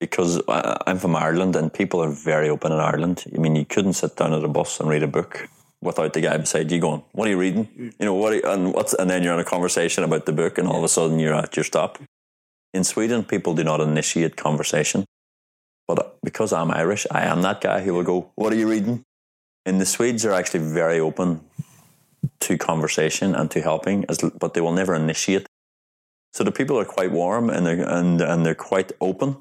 [0.00, 3.24] because I'm from Ireland and people are very open in Ireland.
[3.34, 5.48] I mean, you couldn't sit down at a bus and read a book
[5.80, 7.94] without the guy beside you going, "What are you reading?" Mm.
[7.98, 8.34] You know what?
[8.34, 10.84] You, and what's and then you're in a conversation about the book, and all of
[10.84, 11.98] a sudden you're at your stop.
[12.74, 15.04] In Sweden, people do not initiate conversation.
[15.88, 19.04] But because I'm Irish, I am that guy who will go, What are you reading?
[19.64, 21.40] And the Swedes are actually very open
[22.40, 24.04] to conversation and to helping,
[24.38, 25.46] but they will never initiate.
[26.32, 29.38] So the people are quite warm and they're, and, and they're quite open,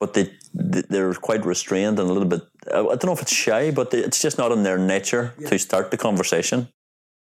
[0.00, 3.70] but they, they're quite restrained and a little bit, I don't know if it's shy,
[3.70, 5.48] but they, it's just not in their nature yeah.
[5.48, 6.68] to start the conversation.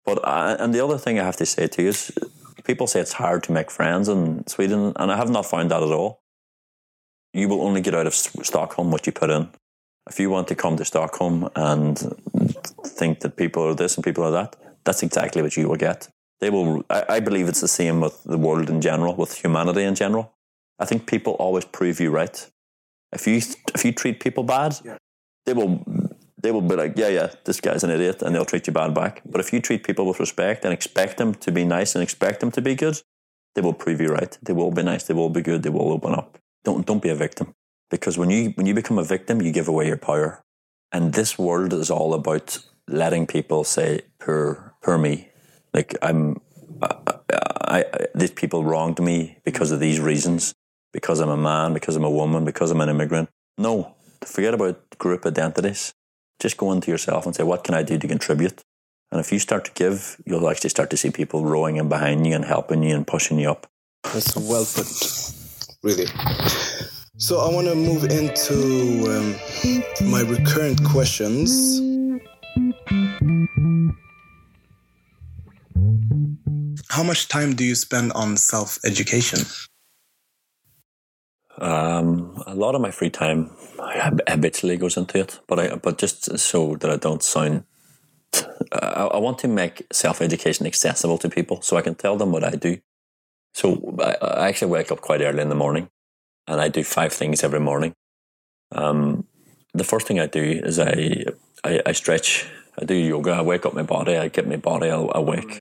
[0.05, 2.11] But I, and the other thing I have to say to you is
[2.65, 5.83] people say it's hard to make friends in Sweden, and I have not found that
[5.83, 6.20] at all
[7.33, 9.49] you will only get out of Stockholm what you put in.
[10.09, 11.99] If you want to come to Stockholm and
[12.85, 16.09] think that people are this and people are that, that's exactly what you will get.
[16.41, 16.85] They will.
[16.89, 20.33] I, I believe it's the same with the world in general, with humanity in general.
[20.79, 22.51] I think people always prove you right.
[23.13, 23.41] If you
[23.75, 24.97] if you treat people bad, yeah.
[25.45, 25.85] they will
[26.43, 28.95] they will be like, yeah, yeah, this guy's an idiot, and they'll treat you bad
[28.95, 29.23] back.
[29.27, 32.41] But if you treat people with respect and expect them to be nice and expect
[32.41, 33.03] them to be good,
[33.55, 34.37] they will prove you right.
[34.43, 35.05] They will be nice.
[35.05, 35.63] They will be good.
[35.63, 36.39] They will open up.
[36.65, 37.55] Don't don't be a victim
[37.91, 40.43] because when you when you become a victim, you give away your power.
[40.93, 42.59] And this world is all about
[42.89, 45.29] letting people say, "Per per me,"
[45.75, 46.41] like I'm.
[46.83, 46.97] I,
[47.33, 50.55] I, I, these people wronged me because of these reasons,
[50.93, 53.29] because I'm a man, because I'm a woman, because I'm an immigrant.
[53.59, 53.95] No,
[54.25, 55.95] forget about group identities.
[56.41, 58.65] Just go into yourself and say, what can I do to contribute?
[59.13, 62.27] And if you start to give, you'll actually start to see people rowing in behind
[62.27, 63.67] you and helping you and pushing you up.
[64.05, 64.87] That's well put
[65.83, 66.07] really.
[67.17, 68.55] So I want to move into
[69.11, 71.81] um, my recurrent questions.
[76.89, 79.41] How much time do you spend on self education?
[81.59, 86.39] Um, a lot of my free time habitually goes into it, but I but just
[86.39, 87.65] so that I don't sound.
[88.73, 92.33] I, I want to make self education accessible to people, so I can tell them
[92.33, 92.79] what I do.
[93.55, 95.89] So I, actually wake up quite early in the morning,
[96.47, 97.95] and I do five things every morning.
[98.73, 99.27] Um,
[99.75, 101.25] the first thing I do is I,
[101.65, 102.47] I, I stretch.
[102.81, 103.33] I do yoga.
[103.33, 104.17] I wake up my body.
[104.17, 105.61] I get my body awake.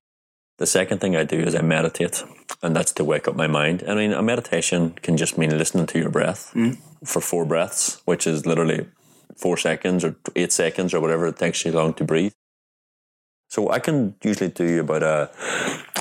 [0.58, 2.24] The second thing I do is I meditate,
[2.62, 3.84] and that's to wake up my mind.
[3.88, 6.78] I mean, a meditation can just mean listening to your breath mm.
[7.06, 8.88] for four breaths, which is literally
[9.38, 12.34] four seconds or eight seconds or whatever it takes you long to breathe.
[13.50, 15.30] So I can usually do about a,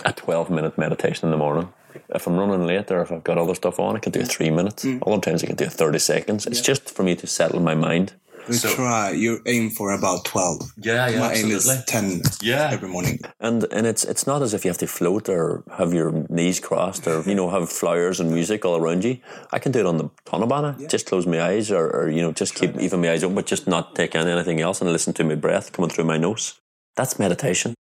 [0.05, 1.73] a 12 minute meditation in the morning.
[2.15, 4.51] If I'm running late or if I've got other stuff on, I can do three
[4.51, 4.85] minutes.
[4.85, 5.03] Mm.
[5.07, 6.47] Other times I can do 30 seconds.
[6.47, 6.65] It's yeah.
[6.65, 8.13] just for me to settle my mind.
[8.49, 9.11] We so, try.
[9.11, 10.73] You aim for about twelve.
[10.79, 11.21] Yeah, yeah.
[11.21, 11.53] My absolutely.
[11.53, 12.23] aim is ten.
[12.41, 12.71] Yeah.
[12.73, 13.21] every morning.
[13.41, 16.59] And and it's it's not as if you have to float or have your knees
[16.59, 19.19] crossed or you know have flowers and music all around you.
[19.53, 20.81] I can do it on the Tunnelbana.
[20.81, 20.89] Yeah.
[20.89, 22.83] Just close my eyes or, or you know just try keep that.
[22.83, 25.35] even my eyes open, but just not take in anything else and listen to my
[25.35, 26.59] breath coming through my nose.
[26.99, 27.75] That's meditation.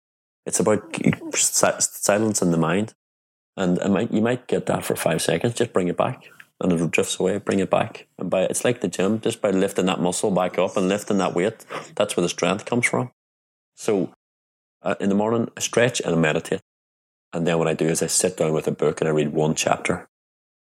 [0.46, 0.94] It's about
[1.74, 2.94] silence in the mind,
[3.58, 5.56] and might, you might get that for five seconds.
[5.56, 6.30] Just bring it back
[6.62, 8.06] and it drifts away, bring it back.
[8.20, 11.18] And by it's like the gym, just by lifting that muscle back up and lifting
[11.18, 11.66] that weight,
[11.96, 13.10] that's where the strength comes from.
[13.76, 14.14] So
[14.84, 16.62] uh, in the morning, I stretch and I meditate.
[17.34, 19.34] And then what I do is I sit down with a book and I read
[19.34, 20.08] one chapter.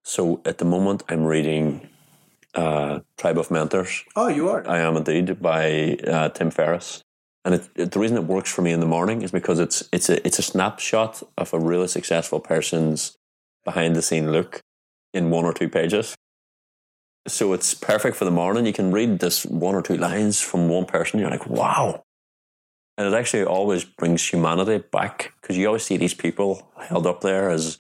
[0.03, 1.87] So at the moment, I'm reading
[2.55, 4.03] uh, Tribe of Mentors.
[4.15, 4.67] Oh, you are?
[4.67, 7.03] I am indeed by uh, Tim Ferriss.
[7.43, 9.87] And it, it, the reason it works for me in the morning is because it's
[9.91, 13.17] it's a it's a snapshot of a really successful person's
[13.65, 14.61] behind the scene look
[15.13, 16.15] in one or two pages.
[17.27, 18.65] So it's perfect for the morning.
[18.65, 21.19] You can read this one or two lines from one person.
[21.19, 22.03] You're like, wow.
[22.97, 27.21] And it actually always brings humanity back because you always see these people held up
[27.21, 27.79] there as,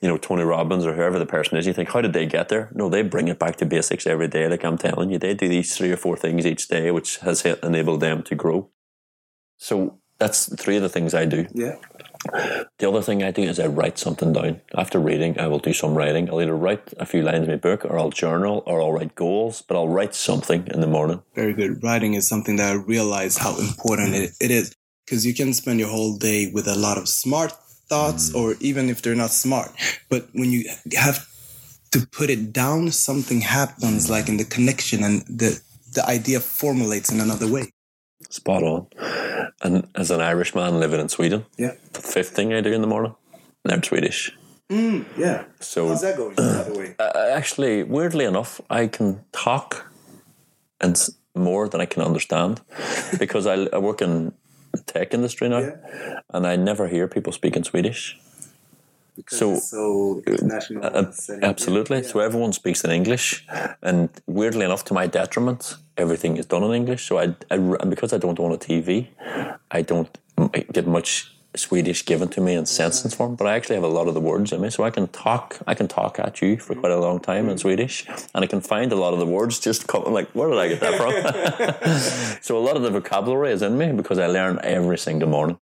[0.00, 1.66] you know, Tony Robbins or whoever the person is.
[1.66, 2.70] You think, how did they get there?
[2.74, 4.48] No, they bring it back to basics every day.
[4.48, 7.44] Like I'm telling you, they do these three or four things each day, which has
[7.44, 8.70] enabled them to grow.
[9.58, 11.46] So that's three of the things I do.
[11.52, 11.76] Yeah.
[12.78, 14.60] The other thing I do is I write something down.
[14.76, 16.28] After reading, I will do some writing.
[16.28, 19.14] I'll either write a few lines in my book or I'll journal or I'll write
[19.14, 21.22] goals, but I'll write something in the morning.
[21.34, 21.82] Very good.
[21.82, 25.78] Writing is something that I realize how important it, it is because you can spend
[25.78, 27.52] your whole day with a lot of smart
[27.88, 29.70] thoughts or even if they're not smart.
[30.08, 30.64] But when you
[30.96, 31.28] have
[31.92, 35.60] to put it down, something happens like in the connection and the,
[35.94, 37.70] the idea formulates in another way.
[38.30, 38.86] Spot on.
[39.62, 42.86] And as an Irishman living in Sweden, yeah, the fifth thing I do in the
[42.86, 43.14] morning,
[43.64, 44.36] learn Swedish.
[44.68, 45.44] Mm, yeah.
[45.60, 46.34] So how's that going?
[46.34, 49.90] By the way, uh, actually, weirdly enough, I can talk
[50.80, 52.60] and more than I can understand
[53.18, 54.32] because I, I, work in
[54.72, 56.20] the tech industry now, yeah.
[56.30, 58.18] and I never hear people speaking Swedish.
[59.14, 60.22] Because so, so.
[60.26, 61.10] Uh,
[61.42, 61.98] absolutely.
[61.98, 62.06] Yeah.
[62.06, 63.46] So everyone speaks in English,
[63.82, 67.06] and weirdly enough, to my detriment, everything is done in English.
[67.06, 69.08] So I, I because I don't own a TV,
[69.70, 70.16] I don't
[70.72, 74.08] get much Swedish given to me in sentence form, but I actually have a lot
[74.08, 75.58] of the words in me, so I can talk.
[75.66, 78.60] I can talk at you for quite a long time in Swedish, and I can
[78.60, 79.58] find a lot of the words.
[79.58, 82.38] Just come, like, where did I get that from?
[82.42, 85.58] so a lot of the vocabulary is in me because I learn every single morning,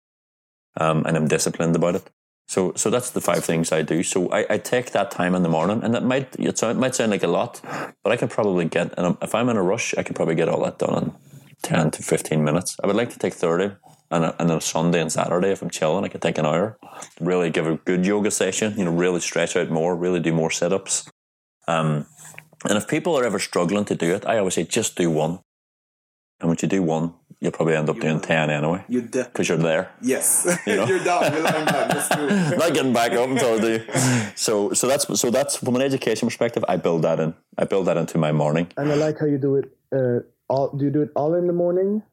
[0.79, 2.09] um, and I'm disciplined about it.
[2.49, 4.01] So, so that's the five things I do.
[4.01, 7.11] So I, I take that time in the morning, and it might it, might sound
[7.11, 7.61] like a lot,
[8.03, 8.91] but I can probably get.
[8.97, 11.13] And if I'm in a rush, I can probably get all that done in
[11.61, 12.75] ten to fifteen minutes.
[12.83, 13.75] I would like to take thirty,
[14.09, 16.79] and and a Sunday and Saturday if I'm chilling, I could take an hour.
[17.21, 18.73] Really give a good yoga session.
[18.79, 21.07] You know, really stretch out more, really do more sit ups.
[21.67, 22.07] Um,
[22.67, 25.37] and if people are ever struggling to do it, I always say just do one.
[26.39, 28.83] And once you do one, you'll probably end up you doing 10 anyway.
[28.87, 29.91] You Because you're there.
[30.01, 30.45] Yes.
[30.67, 30.85] You know?
[30.85, 31.33] you're down.
[31.33, 32.57] You're lying down.
[32.57, 33.85] Not getting back up until I do.
[34.35, 37.33] So, so that's, so that's from an education perspective, I build that in.
[37.57, 38.67] I build that into my morning.
[38.77, 39.71] And I like how you do it.
[39.91, 40.19] Uh,
[40.49, 42.03] all, do you do it all in the morning?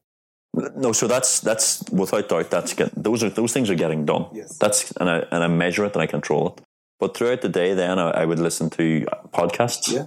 [0.74, 4.26] No, so that's that's without doubt that's get, those are those things are getting done.
[4.32, 4.56] Yes.
[4.56, 6.64] That's and I and I measure it and I control it.
[6.98, 9.92] But throughout the day, then I, I would listen to podcasts.
[9.92, 10.06] Yeah.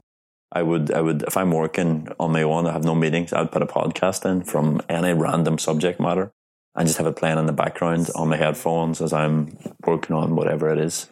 [0.51, 3.33] I would, I would, if I'm working on my own, I have no meetings.
[3.33, 6.31] I'd put a podcast in from any random subject matter
[6.75, 10.35] and just have it playing in the background on my headphones as I'm working on
[10.35, 11.07] whatever it is.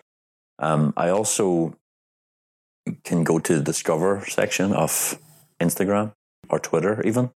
[0.60, 1.76] Um, I also
[3.04, 5.20] can go to the discover section of
[5.60, 6.14] Instagram
[6.50, 7.32] or Twitter even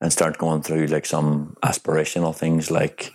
[0.00, 3.12] and start going through like some aspirational things like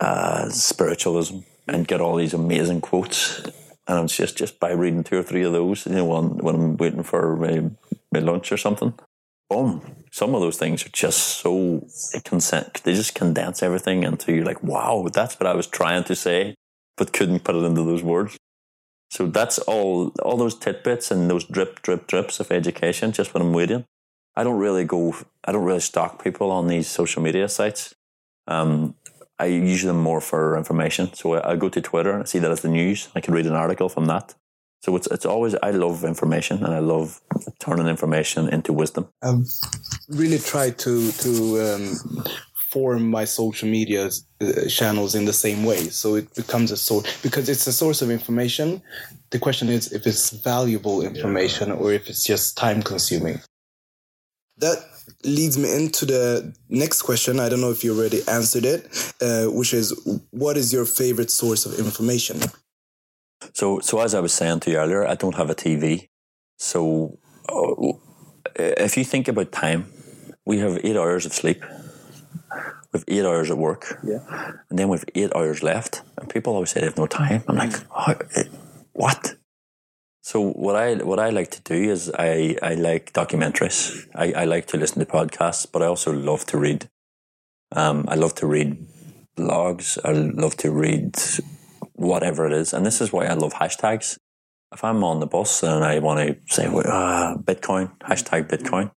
[0.00, 3.42] uh, spiritualism and get all these amazing quotes
[3.86, 6.54] and it's just just by reading two or three of those, you know, when, when
[6.54, 7.70] I'm waiting for my,
[8.12, 8.94] my lunch or something,
[9.50, 9.82] boom.
[10.10, 11.86] Some of those things are just so
[12.24, 12.82] consent.
[12.84, 16.54] They just condense everything into you're Like, wow, that's what I was trying to say,
[16.96, 18.36] but couldn't put it into those words.
[19.10, 20.12] So that's all.
[20.22, 23.12] All those tidbits and those drip, drip, drips of education.
[23.12, 23.84] Just when I'm waiting,
[24.36, 25.14] I don't really go.
[25.44, 27.94] I don't really stalk people on these social media sites.
[28.46, 28.94] Um,
[29.38, 31.12] I use them more for information.
[31.14, 33.08] So I, I go to Twitter and I see that as the news.
[33.14, 34.34] I can read an article from that.
[34.82, 37.20] So it's it's always I love information and I love
[37.60, 39.08] turning information into wisdom.
[39.22, 39.46] I've
[40.08, 42.24] really tried to to um,
[42.72, 44.10] form my social media
[44.40, 48.02] uh, channels in the same way, so it becomes a source because it's a source
[48.02, 48.82] of information.
[49.30, 51.74] The question is if it's valuable information yeah.
[51.74, 53.40] or if it's just time consuming.
[54.58, 54.78] That
[55.24, 57.40] leads me into the next question.
[57.40, 59.92] I don't know if you already answered it, uh, which is
[60.30, 62.40] what is your favorite source of information?
[63.54, 66.08] So, so as I was saying to you earlier, I don't have a TV.
[66.58, 67.92] So, uh,
[68.56, 69.92] if you think about time,
[70.44, 71.64] we have eight hours of sleep.
[72.92, 73.98] We have eight hours at work.
[74.04, 74.20] Yeah.
[74.70, 76.02] And then we have eight hours left.
[76.18, 77.42] And people always say they have no time.
[77.48, 78.14] I'm like, oh,
[78.92, 79.36] what?
[80.22, 84.06] So what I what I like to do is I, I like documentaries.
[84.14, 86.88] I, I like to listen to podcasts, but I also love to read.
[87.72, 88.86] Um, I love to read
[89.36, 89.98] blogs.
[90.04, 91.16] I love to read
[91.94, 92.72] whatever it is.
[92.72, 94.18] And this is why I love hashtags.
[94.72, 98.92] If I'm on the bus and I want to say, uh, Bitcoin, hashtag Bitcoin,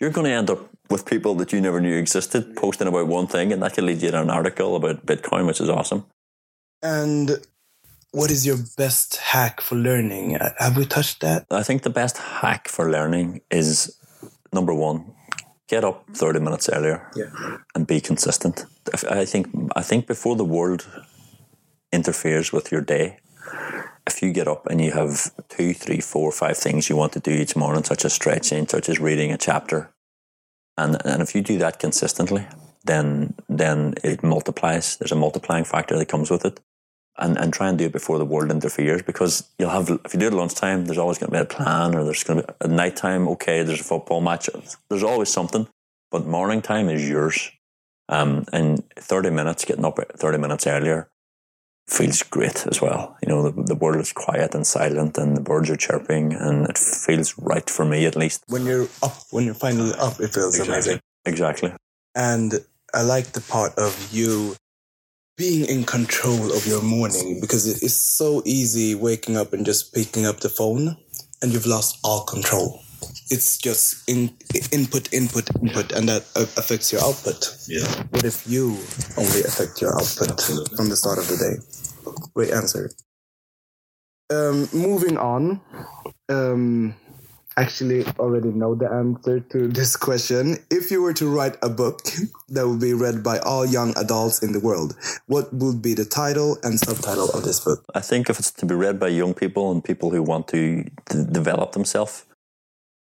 [0.00, 3.26] you're going to end up with people that you never knew existed posting about one
[3.26, 6.06] thing, and that can lead you to an article about Bitcoin, which is awesome.
[6.82, 7.38] And
[8.14, 10.36] what is your best hack for learning?
[10.36, 11.46] Uh, have we touched that?
[11.50, 13.98] I think the best hack for learning is
[14.52, 15.12] number one,
[15.68, 17.58] get up 30 minutes earlier yeah.
[17.74, 18.66] and be consistent.
[19.10, 20.86] I think I think before the world
[21.92, 23.18] interferes with your day.
[24.06, 27.20] If you get up and you have two, three, four, five things you want to
[27.20, 29.90] do each morning, such as stretching, such as reading a chapter,
[30.76, 32.46] and and if you do that consistently,
[32.84, 34.96] then then it multiplies.
[34.98, 36.60] There's a multiplying factor that comes with it.
[37.16, 40.18] And, and try and do it before the world interferes because you'll have if you
[40.18, 42.46] do it at lunchtime there's always going to be a plan or there's going to
[42.46, 44.50] be at night time okay there's a football match
[44.88, 45.68] there's always something
[46.10, 47.52] but morning time is yours
[48.08, 51.08] um, and 30 minutes getting up 30 minutes earlier
[51.86, 53.16] feels great as well.
[53.22, 56.66] You know, the, the world is quiet and silent and the birds are chirping and
[56.68, 58.44] it feels right for me at least.
[58.48, 60.72] When you're up, when you're finally up, it feels exactly.
[60.72, 61.00] amazing.
[61.26, 61.72] Exactly.
[62.14, 62.54] And
[62.92, 64.56] I like the part of you
[65.36, 69.92] being in control of your morning because it is so easy waking up and just
[69.92, 70.96] picking up the phone
[71.42, 72.80] and you've lost all control.
[73.30, 74.30] It's just in,
[74.72, 76.24] input, input, input, and that
[76.56, 77.56] affects your output.
[77.68, 77.86] Yeah.
[78.10, 78.78] What if you
[79.18, 80.76] only affect your output Absolutely.
[80.76, 82.12] from the start of the day?
[82.34, 82.90] Great answer.
[84.30, 85.60] Um, moving on.
[86.28, 86.94] Um,
[87.56, 90.56] actually already know the answer to this question.
[90.70, 92.02] If you were to write a book
[92.48, 94.96] that would be read by all young adults in the world,
[95.26, 97.84] what would be the title and subtitle of this book?
[97.94, 100.84] I think if it's to be read by young people and people who want to
[101.10, 102.24] develop themselves,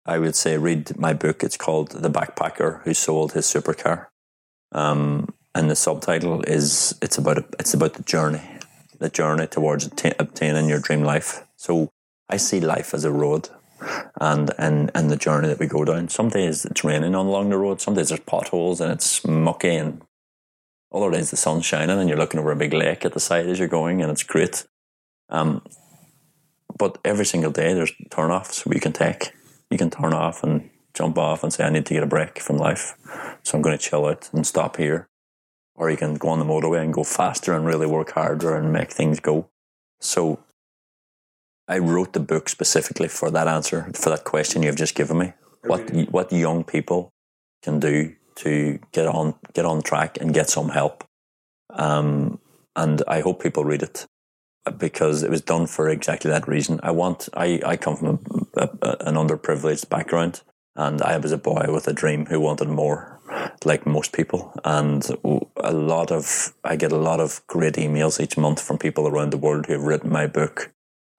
[0.05, 1.43] I would say read my book.
[1.43, 4.07] It's called The Backpacker Who Sold His Supercar.
[4.71, 8.41] Um, and the subtitle is it's about a, it's about the journey
[8.99, 9.87] the journey towards
[10.19, 11.45] obtaining your dream life.
[11.55, 11.89] So
[12.29, 13.49] I see life as a road
[14.19, 16.09] and, and, and the journey that we go down.
[16.09, 19.75] Some days it's raining on along the road, some days there's potholes and it's mucky
[19.75, 20.01] and
[20.93, 23.47] other days the sun's shining and you're looking over a big lake at the side
[23.47, 24.65] as you're going and it's great.
[25.29, 25.61] Um,
[26.77, 29.31] but every single day there's turn offs we can take.
[29.69, 32.39] You can turn off and jump off and say, I need to get a break
[32.39, 32.93] from life.
[33.43, 35.09] So I'm going to chill out and stop here
[35.77, 38.73] or you can go on the motorway and go faster and really work harder and
[38.73, 39.47] make things go.
[40.01, 40.39] So
[41.67, 45.33] I wrote the book specifically for that answer, for that question you've just given me.
[45.63, 47.09] What what young people
[47.63, 51.03] can do to get on get on track and get some help.
[51.69, 52.39] Um,
[52.75, 54.05] and I hope people read it
[54.77, 56.79] because it was done for exactly that reason.
[56.83, 58.19] I want I, I come from
[58.55, 60.41] a, a, an underprivileged background
[60.75, 63.19] and I was a boy with a dream who wanted more
[63.65, 64.53] like most people.
[64.63, 65.05] And
[65.57, 69.31] a lot of, I get a lot of great emails each month from people around
[69.31, 70.71] the world who have written my book,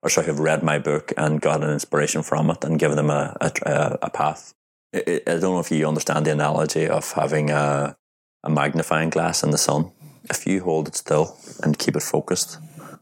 [0.03, 3.11] or sorry, have read my book and got an inspiration from it and given them
[3.11, 4.55] a, a, a path.
[4.95, 7.97] I, I don't know if you understand the analogy of having a,
[8.45, 9.93] a magnifying glass in the sun.
[10.31, 12.59] If you hold it still and keep it focused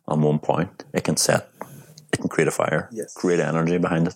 [0.06, 1.50] on one point, it can set,
[2.12, 3.12] it can create a fire, yes.
[3.14, 4.14] create energy behind it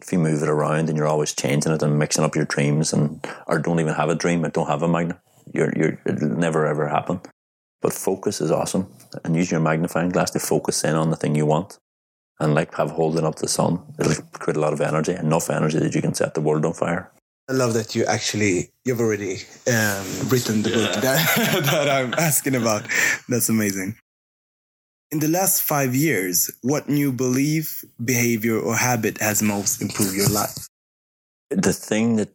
[0.00, 2.92] if you move it around and you're always changing it and mixing up your dreams
[2.92, 5.18] and or don't even have a dream and don't have a magnet,
[5.52, 7.20] you're you're it'll never ever happen.
[7.80, 8.88] But focus is awesome
[9.24, 11.78] and use your magnifying glass to focus in on the thing you want.
[12.40, 15.78] And like have holding up the sun, it'll create a lot of energy, enough energy
[15.80, 17.10] that you can set the world on fire.
[17.50, 19.36] I love that you actually you've already
[19.66, 22.86] um, written the book that, that I'm asking about.
[23.28, 23.96] That's amazing.
[25.10, 30.28] In the last five years, what new belief, behavior, or habit has most improved your
[30.28, 30.68] life?
[31.48, 32.28] The thing that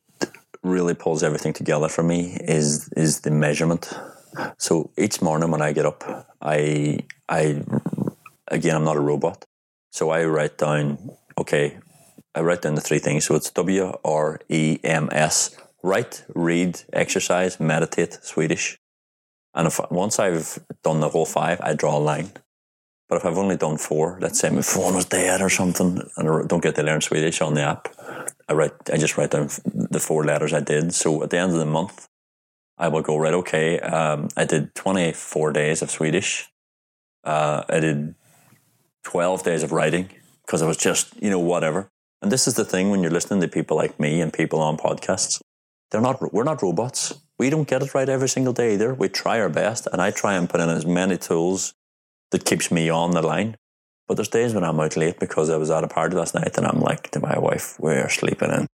[0.64, 3.94] really pulls everything together for me is is the measurement.
[4.58, 6.04] So each morning when I get up,
[6.42, 7.00] I
[7.30, 7.62] I
[8.48, 9.46] again I'm not a robot,
[9.94, 10.84] so I write down
[11.38, 11.78] okay
[12.36, 13.26] I write down the three things.
[13.26, 15.56] So it's W R E M S.
[15.84, 18.80] Write, read, exercise, meditate, Swedish.
[19.54, 22.32] And if once I've done the whole five, I draw a line.
[23.10, 26.30] But if I've only done four, let's say my phone was dead or something, and
[26.30, 27.90] I don't get to learn Swedish on the app,
[28.48, 28.74] I write.
[28.92, 30.94] I just write down the four letters I did.
[30.94, 32.08] So at the end of the month,
[32.78, 33.34] I will go right.
[33.34, 36.50] Okay, um, I did twenty four days of Swedish.
[37.24, 38.16] Uh, I did
[39.04, 40.10] twelve days of writing
[40.46, 41.90] because I was just you know whatever.
[42.24, 44.78] And this is the thing when you're listening to people like me and people on
[44.78, 45.42] podcasts,
[45.92, 47.14] they're not, we're not robots.
[47.38, 48.94] We don't get it right every single day either.
[48.94, 51.74] We try our best and I try and put in as many tools
[52.32, 53.58] that keeps me on the line.
[54.08, 56.58] But there's days when I'm out late because I was at a party last night
[56.58, 58.68] and I'm like to my wife, we're sleeping in.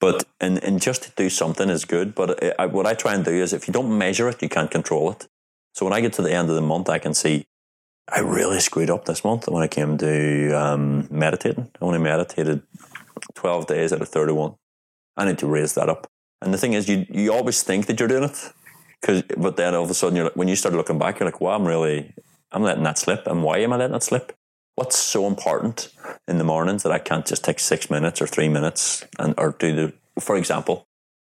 [0.00, 2.14] But and, and just to do something is good.
[2.14, 4.70] But I, what I try and do is if you don't measure it, you can't
[4.70, 5.26] control it.
[5.74, 7.44] So when I get to the end of the month, I can see
[8.08, 11.70] I really screwed up this month when I came to um, meditating.
[11.80, 12.62] I only meditated
[13.34, 14.54] 12 days out of 31.
[15.16, 16.06] I need to raise that up.
[16.42, 18.52] And the thing is, you, you always think that you're doing it.
[19.02, 21.26] Cause, but then all of a sudden, you're like, when you start looking back, you're
[21.26, 22.12] like, well, I'm really,
[22.52, 23.26] I'm letting that slip.
[23.26, 24.32] And why am I letting that slip?
[24.74, 25.88] What's so important
[26.26, 29.54] in the mornings that I can't just take six minutes or three minutes and, or
[29.58, 30.86] do the, for example,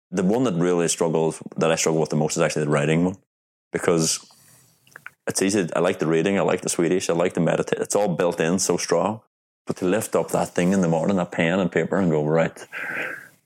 [0.09, 3.05] the one that really struggles, that I struggle with the most is actually the writing
[3.05, 3.17] one
[3.71, 4.25] because
[5.27, 5.67] it's easy.
[5.75, 6.37] I like the reading.
[6.37, 7.09] I like the Swedish.
[7.09, 7.79] I like the meditate.
[7.79, 9.21] It's all built in so strong.
[9.65, 12.23] But to lift up that thing in the morning, that pen and paper, and go,
[12.23, 12.67] right,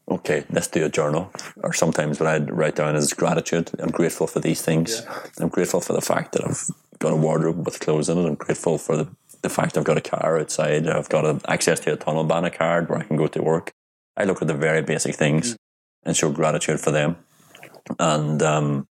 [0.09, 1.31] okay, let's do a journal.
[1.63, 3.71] Or sometimes what I'd write down is gratitude.
[3.79, 5.01] I'm grateful for these things.
[5.05, 5.19] Yeah.
[5.39, 6.69] I'm grateful for the fact that I've
[6.99, 8.27] got a wardrobe with clothes in it.
[8.27, 9.07] I'm grateful for the,
[9.41, 10.87] the fact I've got a car outside.
[10.87, 13.71] I've got a, access to a Tunnelbana card where I can go to work.
[14.17, 15.57] I look at the very basic things mm.
[16.03, 17.15] and show gratitude for them.
[17.97, 18.88] And um,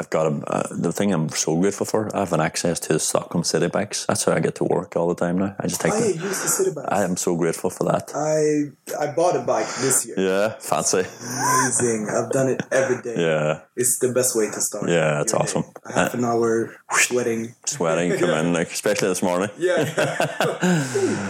[0.00, 2.14] I've got a, uh, the thing I'm so grateful for.
[2.16, 4.06] I have an access to the Stockholm City bikes.
[4.06, 5.54] That's how I get to work all the time now.
[5.60, 5.92] I just take.
[5.92, 6.88] I the, use the city bikes.
[6.90, 8.10] I am so grateful for that.
[8.14, 10.16] I I bought a bike this year.
[10.18, 11.04] Yeah, fancy.
[11.20, 12.08] Amazing.
[12.08, 13.20] I've done it every day.
[13.20, 14.88] Yeah, it's the best way to start.
[14.88, 15.62] Yeah, it's awesome.
[15.62, 15.94] Day.
[15.94, 17.54] Half an hour sweating.
[17.66, 19.50] Sweating, come in like especially this morning.
[19.58, 19.84] Yeah.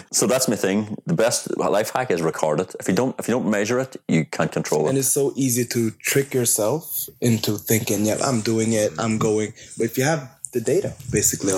[0.11, 0.97] so that's my thing.
[1.07, 2.75] The best life hack is record it.
[2.81, 4.91] If you don't, if you don't measure it, you can't control it.
[4.91, 9.17] And it's so easy to trick yourself into thinking, "Yeah, I'm doing." Doing it, I'm
[9.19, 9.51] going.
[9.77, 10.23] But if you have
[10.53, 11.53] the data, basically,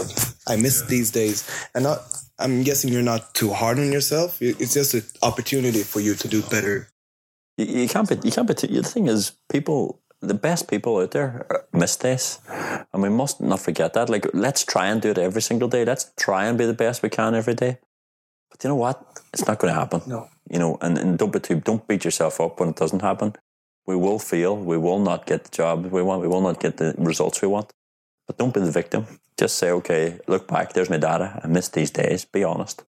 [0.47, 1.39] I miss these days,
[1.75, 1.99] and not.
[2.37, 4.43] I'm guessing you're not too hard on yourself.
[4.43, 6.89] It's just an opportunity for you to do better.
[7.57, 8.17] You, you can't be.
[8.27, 8.55] You can't be.
[8.55, 9.21] The thing is,
[9.55, 12.41] people the best people out there uh, miss this.
[12.93, 14.09] And we must not forget that.
[14.09, 15.85] Like, let's try and do it every single day.
[15.85, 17.79] Let's try and be the best we can every day.
[18.51, 19.03] But you know what?
[19.33, 20.03] It's not going to happen.
[20.07, 20.29] No.
[20.51, 23.35] You know, and, and don't be too, don't beat yourself up when it doesn't happen.
[23.87, 24.57] We will fail.
[24.57, 26.23] We will not get the job we want.
[26.23, 27.73] We will not get the results we want.
[28.27, 29.07] But don't be the victim.
[29.37, 30.73] Just say, okay, look back.
[30.73, 31.41] There's my data.
[31.43, 32.25] I missed these days.
[32.25, 32.85] Be honest.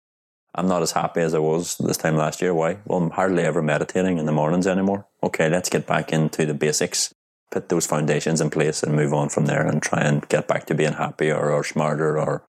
[0.54, 2.52] I'm not as happy as I was this time last year.
[2.52, 2.78] Why?
[2.84, 5.06] Well, I'm hardly ever meditating in the mornings anymore.
[5.22, 7.14] Okay, let's get back into the basics,
[7.50, 10.66] put those foundations in place and move on from there and try and get back
[10.66, 12.44] to being happier or smarter or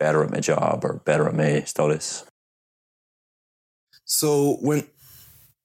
[0.00, 2.24] better at my job or better at my studies.
[4.04, 4.88] So when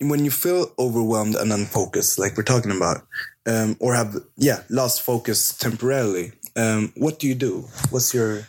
[0.01, 3.05] when you feel overwhelmed and unfocused, like we're talking about,
[3.45, 7.65] um, or have yeah lost focus temporarily, um, what do you do?
[7.89, 8.47] What's your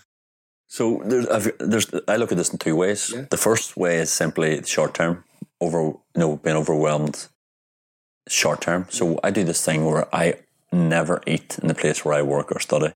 [0.70, 3.12] so there's, there's I look at this in two ways.
[3.12, 3.26] Yeah.
[3.28, 5.24] The first way is simply short term,
[5.60, 7.26] over you know being overwhelmed,
[8.28, 8.86] short term.
[8.88, 10.34] So I do this thing where I
[10.72, 12.92] never eat in the place where I work or study.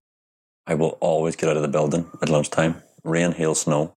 [0.65, 3.93] I will always get out of the building at lunchtime, rain, hail, snow.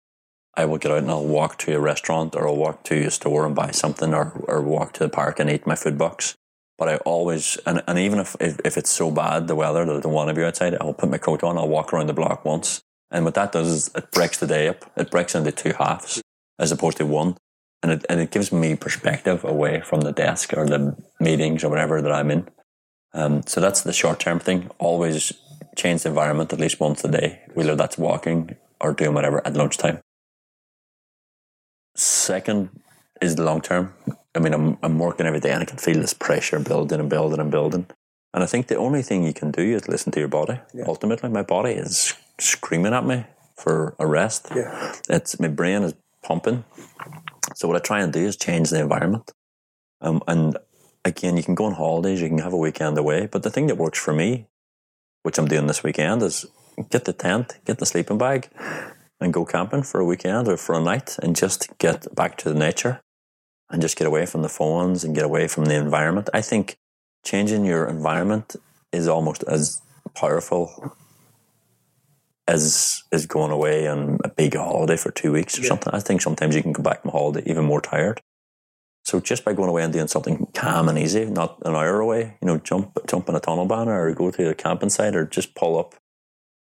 [0.58, 3.12] I will get out and I'll walk to a restaurant or I'll walk to a
[3.12, 6.36] store and buy something or, or walk to the park and eat my food box.
[6.78, 10.00] But I always, and, and even if, if, it's so bad, the weather, that I
[10.00, 12.44] don't want to be outside, I'll put my coat on, I'll walk around the block
[12.44, 12.82] once.
[13.12, 14.92] And what that does is it breaks the day up.
[14.98, 16.22] It breaks into two halves
[16.60, 17.38] as opposed to one.
[17.84, 21.70] And it, and it gives me perspective away from the desk or the meetings or
[21.70, 22.50] whatever that I'm in.
[23.14, 24.70] Um, so that's the short term thing.
[24.80, 25.34] Always
[25.76, 29.56] change the environment at least once a day, whether that's walking or doing whatever at
[29.56, 30.00] lunchtime.
[31.96, 32.70] Second
[33.22, 33.94] is the long term.
[34.36, 37.10] I mean, I'm, I'm working every day and I can feel this pressure building and
[37.10, 37.88] building and building.
[38.34, 40.60] And I think the only thing you can do is listen to your body.
[40.74, 40.84] Yeah.
[40.88, 43.26] Ultimately, my body is screaming at me
[43.56, 44.50] for a rest.
[44.54, 44.94] Yeah.
[45.10, 46.66] It's my brain is pumping.
[47.56, 49.32] So what I try and do is change the environment.
[50.02, 50.58] Um, and
[51.06, 53.28] again, you can go on holidays, you can have a weekend away.
[53.28, 54.48] But the thing that works for me,
[55.24, 56.46] which I'm doing this weekend, is
[56.90, 58.50] get the tent, get the sleeping bag,
[59.20, 62.50] and go camping for a weekend or for a night and just get back to
[62.50, 63.02] the nature
[63.70, 66.30] and just get away from the phones and get away from the environment.
[66.34, 66.78] I think
[67.24, 68.56] changing your environment
[68.92, 69.82] is almost as
[70.14, 70.96] powerful
[72.48, 75.70] as is going away on a big holiday for two weeks or Yeah.
[75.70, 75.94] something.
[75.94, 78.22] I think sometimes you can come back from holiday even more tired.
[79.04, 82.38] So just by going away and doing something calm and easy, not an hour away,
[82.42, 85.56] you know, jump jump in a tunnelbana or go to a camping site or just
[85.56, 85.96] pull up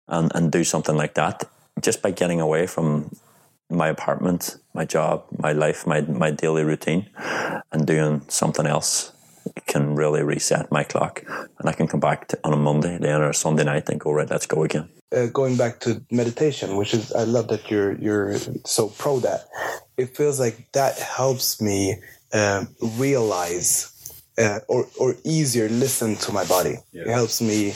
[0.09, 1.45] and, and do something like that.
[1.81, 3.15] Just by getting away from
[3.71, 7.09] my apartment, my job, my life, my my daily routine
[7.73, 9.13] and doing something else
[9.67, 11.23] can really reset my clock
[11.59, 14.01] and I can come back to, on a Monday then or a Sunday night and
[14.01, 14.89] go, right, let's go again.
[15.15, 19.47] uh, going back to meditation, which is I love that you're you're so pro that.
[19.97, 21.97] It feels like that helps me
[22.33, 22.69] um,
[22.99, 23.91] realize
[24.39, 26.77] uh, or or easier listen to my body.
[26.93, 27.73] It helps me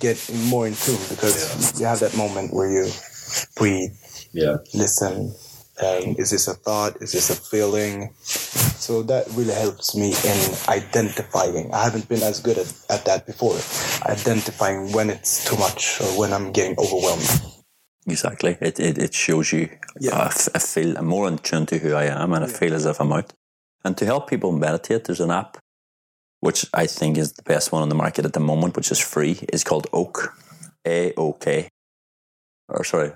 [0.00, 0.18] get
[0.48, 2.90] more in tune because you have that moment where you
[3.56, 3.92] breathe,
[4.32, 4.56] Yeah.
[4.74, 5.34] listen.
[5.80, 7.00] Um, is this a thought?
[7.02, 8.12] Is this a feeling?
[8.22, 11.72] So that really helps me in identifying.
[11.72, 13.56] I haven't been as good at, at that before.
[14.10, 17.28] Identifying when it's too much or when I'm getting overwhelmed.
[18.06, 18.58] Exactly.
[18.60, 20.16] It, it, it shows you, Yeah.
[20.18, 22.74] I, f- I feel I'm more in tune to who I am and I feel
[22.74, 23.32] as if I'm out.
[23.84, 25.56] And to help people meditate, there's an app
[26.40, 28.98] which I think is the best one on the market at the moment, which is
[28.98, 29.38] free.
[29.52, 30.34] It's called Oak,
[30.86, 31.68] A O K.
[32.72, 33.12] Or sorry,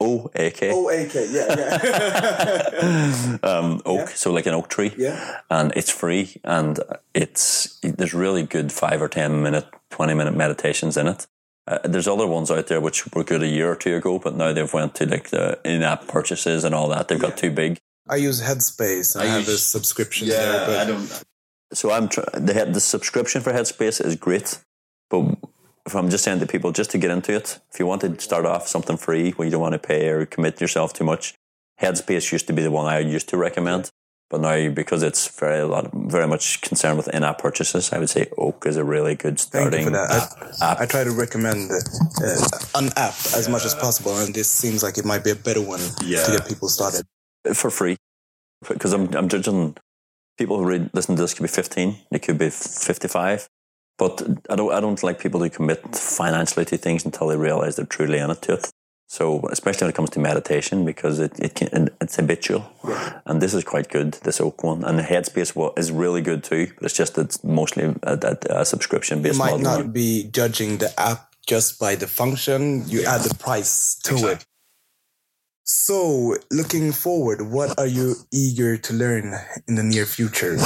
[0.00, 0.70] O A K.
[0.70, 4.92] AK, yeah, um, oak, so like an oak tree.
[4.96, 5.40] Yeah.
[5.50, 6.78] And it's free and
[7.14, 11.26] it's there's really good five or ten minute, twenty minute meditations in it.
[11.66, 14.36] Uh, there's other ones out there which were good a year or two ago, but
[14.36, 17.08] now they've went to like the in-app purchases and all that.
[17.08, 17.78] They've got too big.
[18.06, 19.18] I use Headspace.
[19.18, 21.24] I, have a use- subscription there, but don't.
[21.72, 24.58] So I'm tr- the head, the subscription for Headspace is great,
[25.08, 25.38] but
[25.86, 28.18] if I'm just saying to people just to get into it, if you want to
[28.20, 31.34] start off something free where you don't want to pay or commit yourself too much,
[31.80, 33.90] Headspace used to be the one I used to recommend.
[34.30, 38.08] But now, because it's very a lot, very much concerned with in-app purchases, I would
[38.08, 40.10] say Oak is a really good thank starting you for that.
[40.62, 40.80] I, app.
[40.80, 44.96] I try to recommend uh, an app as much as possible, and this seems like
[44.96, 47.04] it might be a better one to get people started.
[47.52, 47.96] for free
[48.66, 49.76] because I'm I'm judging
[50.38, 53.48] people who read, listen to this could be 15, they could be 55,
[53.98, 57.76] but I don't I don't like people to commit financially to things until they realize
[57.76, 58.70] they're truly in it to it.
[59.06, 62.64] So especially when it comes to meditation, because it, it can it's habitual,
[63.26, 64.14] and this is quite good.
[64.24, 66.72] This Oak one and the Headspace is really good too.
[66.74, 69.84] But it's just it's mostly a, a, subscription You based might model.
[69.84, 72.88] not be judging the app just by the function.
[72.88, 74.44] You add the price to it.
[75.66, 79.34] So, looking forward, what are you eager to learn
[79.66, 80.58] in the near future?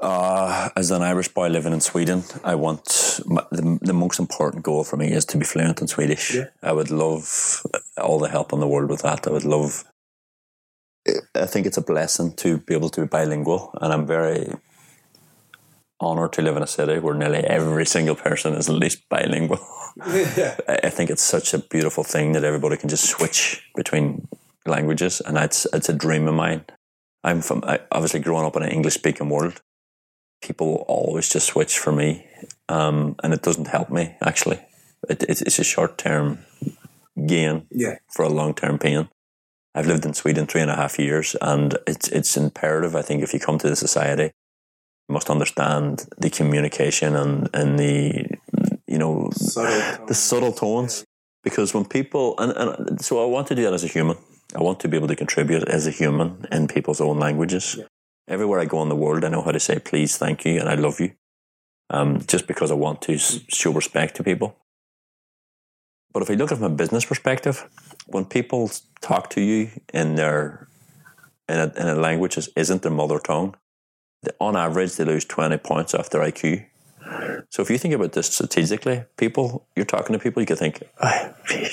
[0.00, 4.62] Uh, as an Irish boy living in Sweden, I want my, the, the most important
[4.62, 6.36] goal for me is to be fluent in Swedish.
[6.62, 7.62] I would love
[7.96, 9.26] all the help in the world with that.
[9.26, 9.84] I would love.
[11.34, 14.52] I think it's a blessing to be able to be bilingual, and I'm very
[16.00, 19.58] honored to live in a city where nearly every single person is at least bilingual.
[20.00, 24.28] I I think it's such a beautiful thing that everybody can just switch between
[24.64, 26.64] languages, and it's it's a dream of mine.
[27.24, 29.60] I'm from I, obviously growing up in an English speaking world.
[30.40, 32.26] People always just switch for me,
[32.68, 34.60] um, and it doesn't help me actually.
[35.08, 36.38] It, it's it's a short term
[37.26, 37.96] gain Yeah.
[38.14, 39.08] for a long term pain.
[39.74, 42.94] I've lived in Sweden three and a half years, and it's it's imperative.
[42.96, 44.24] I think if you come to the society,
[45.08, 48.26] you must understand the communication and and the
[48.86, 49.30] you know
[50.06, 51.04] the subtle tones
[51.44, 54.16] because when people and, and so I want to do that as a human.
[54.56, 57.78] I want to be able to contribute as a human in people's own languages.
[58.28, 60.68] Everywhere I go in the world, I know how to say please, thank you, and
[60.68, 61.12] I love you.
[61.90, 64.56] Um, just because I want to show respect to people.
[66.12, 67.66] But if I look at it from a business perspective,
[68.06, 68.70] when people
[69.00, 70.68] talk to you in their
[71.48, 73.56] in a, in a language that isn't their mother tongue,
[74.22, 76.66] they, on average they lose twenty points off their IQ.
[77.48, 80.82] So if you think about this strategically, people you're talking to people, you could think,
[81.00, 81.32] "Ah,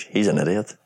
[0.10, 0.78] he's an idiot.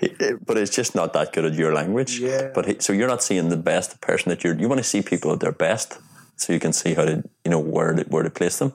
[0.00, 0.14] He-
[0.46, 2.18] But it's just not that good at your language.
[2.20, 2.50] Yeah.
[2.54, 4.54] But he, so you're not seeing the best person that you're.
[4.58, 5.98] You want to see people at their best,
[6.36, 8.72] so you can see how to, you know, where to, where to place them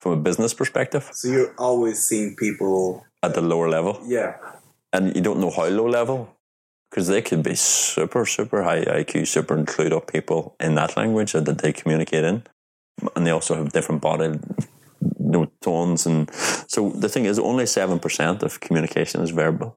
[0.00, 3.04] from a business perspective So, you're always seeing people.
[3.22, 4.36] at the lower level, Yeah.
[4.92, 6.18] and you don't know how low level
[6.90, 11.32] because they could be super, super high IQ, super clued up people in that language
[11.32, 12.42] that they communicate in,
[13.14, 16.06] and they also have different body you know, tones.
[16.06, 16.30] And
[16.68, 19.76] so the thing is, only seven percent of communication is verbal.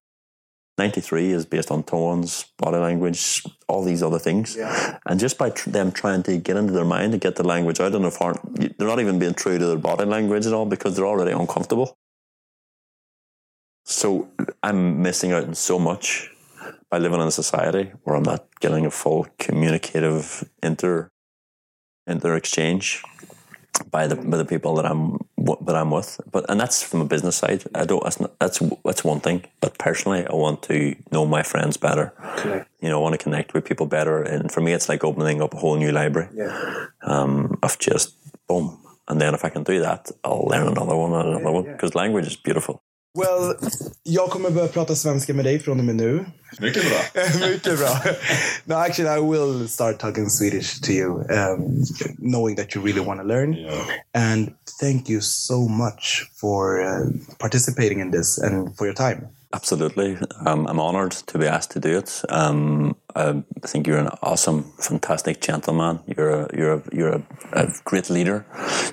[0.80, 4.56] 93 is based on tones, body language, all these other things.
[4.56, 4.98] Yeah.
[5.06, 7.80] And just by tr- them trying to get into their mind and get the language
[7.80, 10.66] out, and if aren't, they're not even being true to their body language at all
[10.66, 11.96] because they're already uncomfortable.
[13.86, 14.30] So
[14.64, 16.32] I'm missing out on so much
[16.90, 21.12] by living in a society where I'm not getting a full communicative inter
[22.08, 23.04] inter exchange
[23.92, 25.20] by the by the people that I'm
[25.66, 26.20] that I'm with.
[26.32, 27.64] But and that's from a business side.
[27.76, 28.04] I don't.
[28.04, 29.44] That's not, that's that's one thing.
[29.62, 32.14] But personally, I want to know my friends better.
[32.38, 32.70] Correct.
[32.82, 34.22] You know, I want to connect with people better.
[34.24, 36.86] And for me, it's like opening up a whole new library Yeah.
[37.04, 38.16] um, of just
[38.48, 38.78] boom.
[39.08, 41.96] And then if I can do that, I'll learn another one and another one because
[41.96, 42.84] language is beautiful.
[43.18, 43.56] Well,
[44.04, 46.26] jag kommer börja prata svenska med dig från och med nu.
[46.60, 47.24] Mycket bra.
[47.50, 48.02] Mycket bra.
[48.66, 51.84] No, actually, I will start talking Swedish to you, um,
[52.18, 53.54] knowing that you really want to learn.
[53.54, 53.84] Yeah.
[54.14, 59.28] And thank you so much for uh, participating in this and for your time.
[59.52, 60.16] Absolutely.
[60.46, 62.22] Um, I'm honored to be asked to do it.
[62.30, 66.02] Um, I think you're an awesome, fantastic gentleman.
[66.06, 67.24] You're a, you're a, you're a,
[67.54, 68.46] a great leader.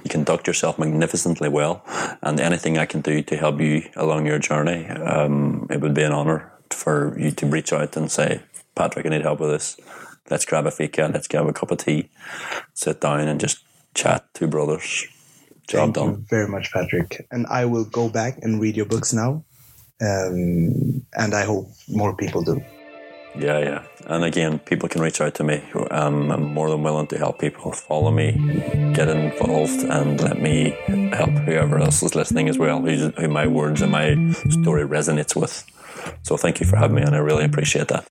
[0.03, 1.83] You conduct yourself magnificently well.
[2.23, 6.03] And anything I can do to help you along your journey, um, it would be
[6.03, 8.41] an honor for you to reach out and say,
[8.75, 9.77] Patrick, I need help with this.
[10.31, 11.11] Let's grab a fika.
[11.13, 12.09] Let's grab a cup of tea.
[12.73, 13.63] Sit down and just
[13.95, 14.25] chat.
[14.33, 15.07] Two brothers.
[15.69, 16.11] Job Thank done.
[16.11, 17.27] you very much, Patrick.
[17.31, 19.45] And I will go back and read your books now.
[20.01, 22.63] Um, and I hope more people do.
[23.39, 23.85] Yeah, yeah.
[24.07, 25.63] And again, people can reach out to me.
[25.91, 27.73] Um, I'm more than willing to help people.
[27.73, 28.33] Follow me,
[28.95, 30.71] get involved, and let me
[31.13, 35.37] help whoever else is listening as well, who, who my words and my story resonates
[35.37, 35.65] with.
[36.23, 38.07] So thank you for having me, and I really appreciate that.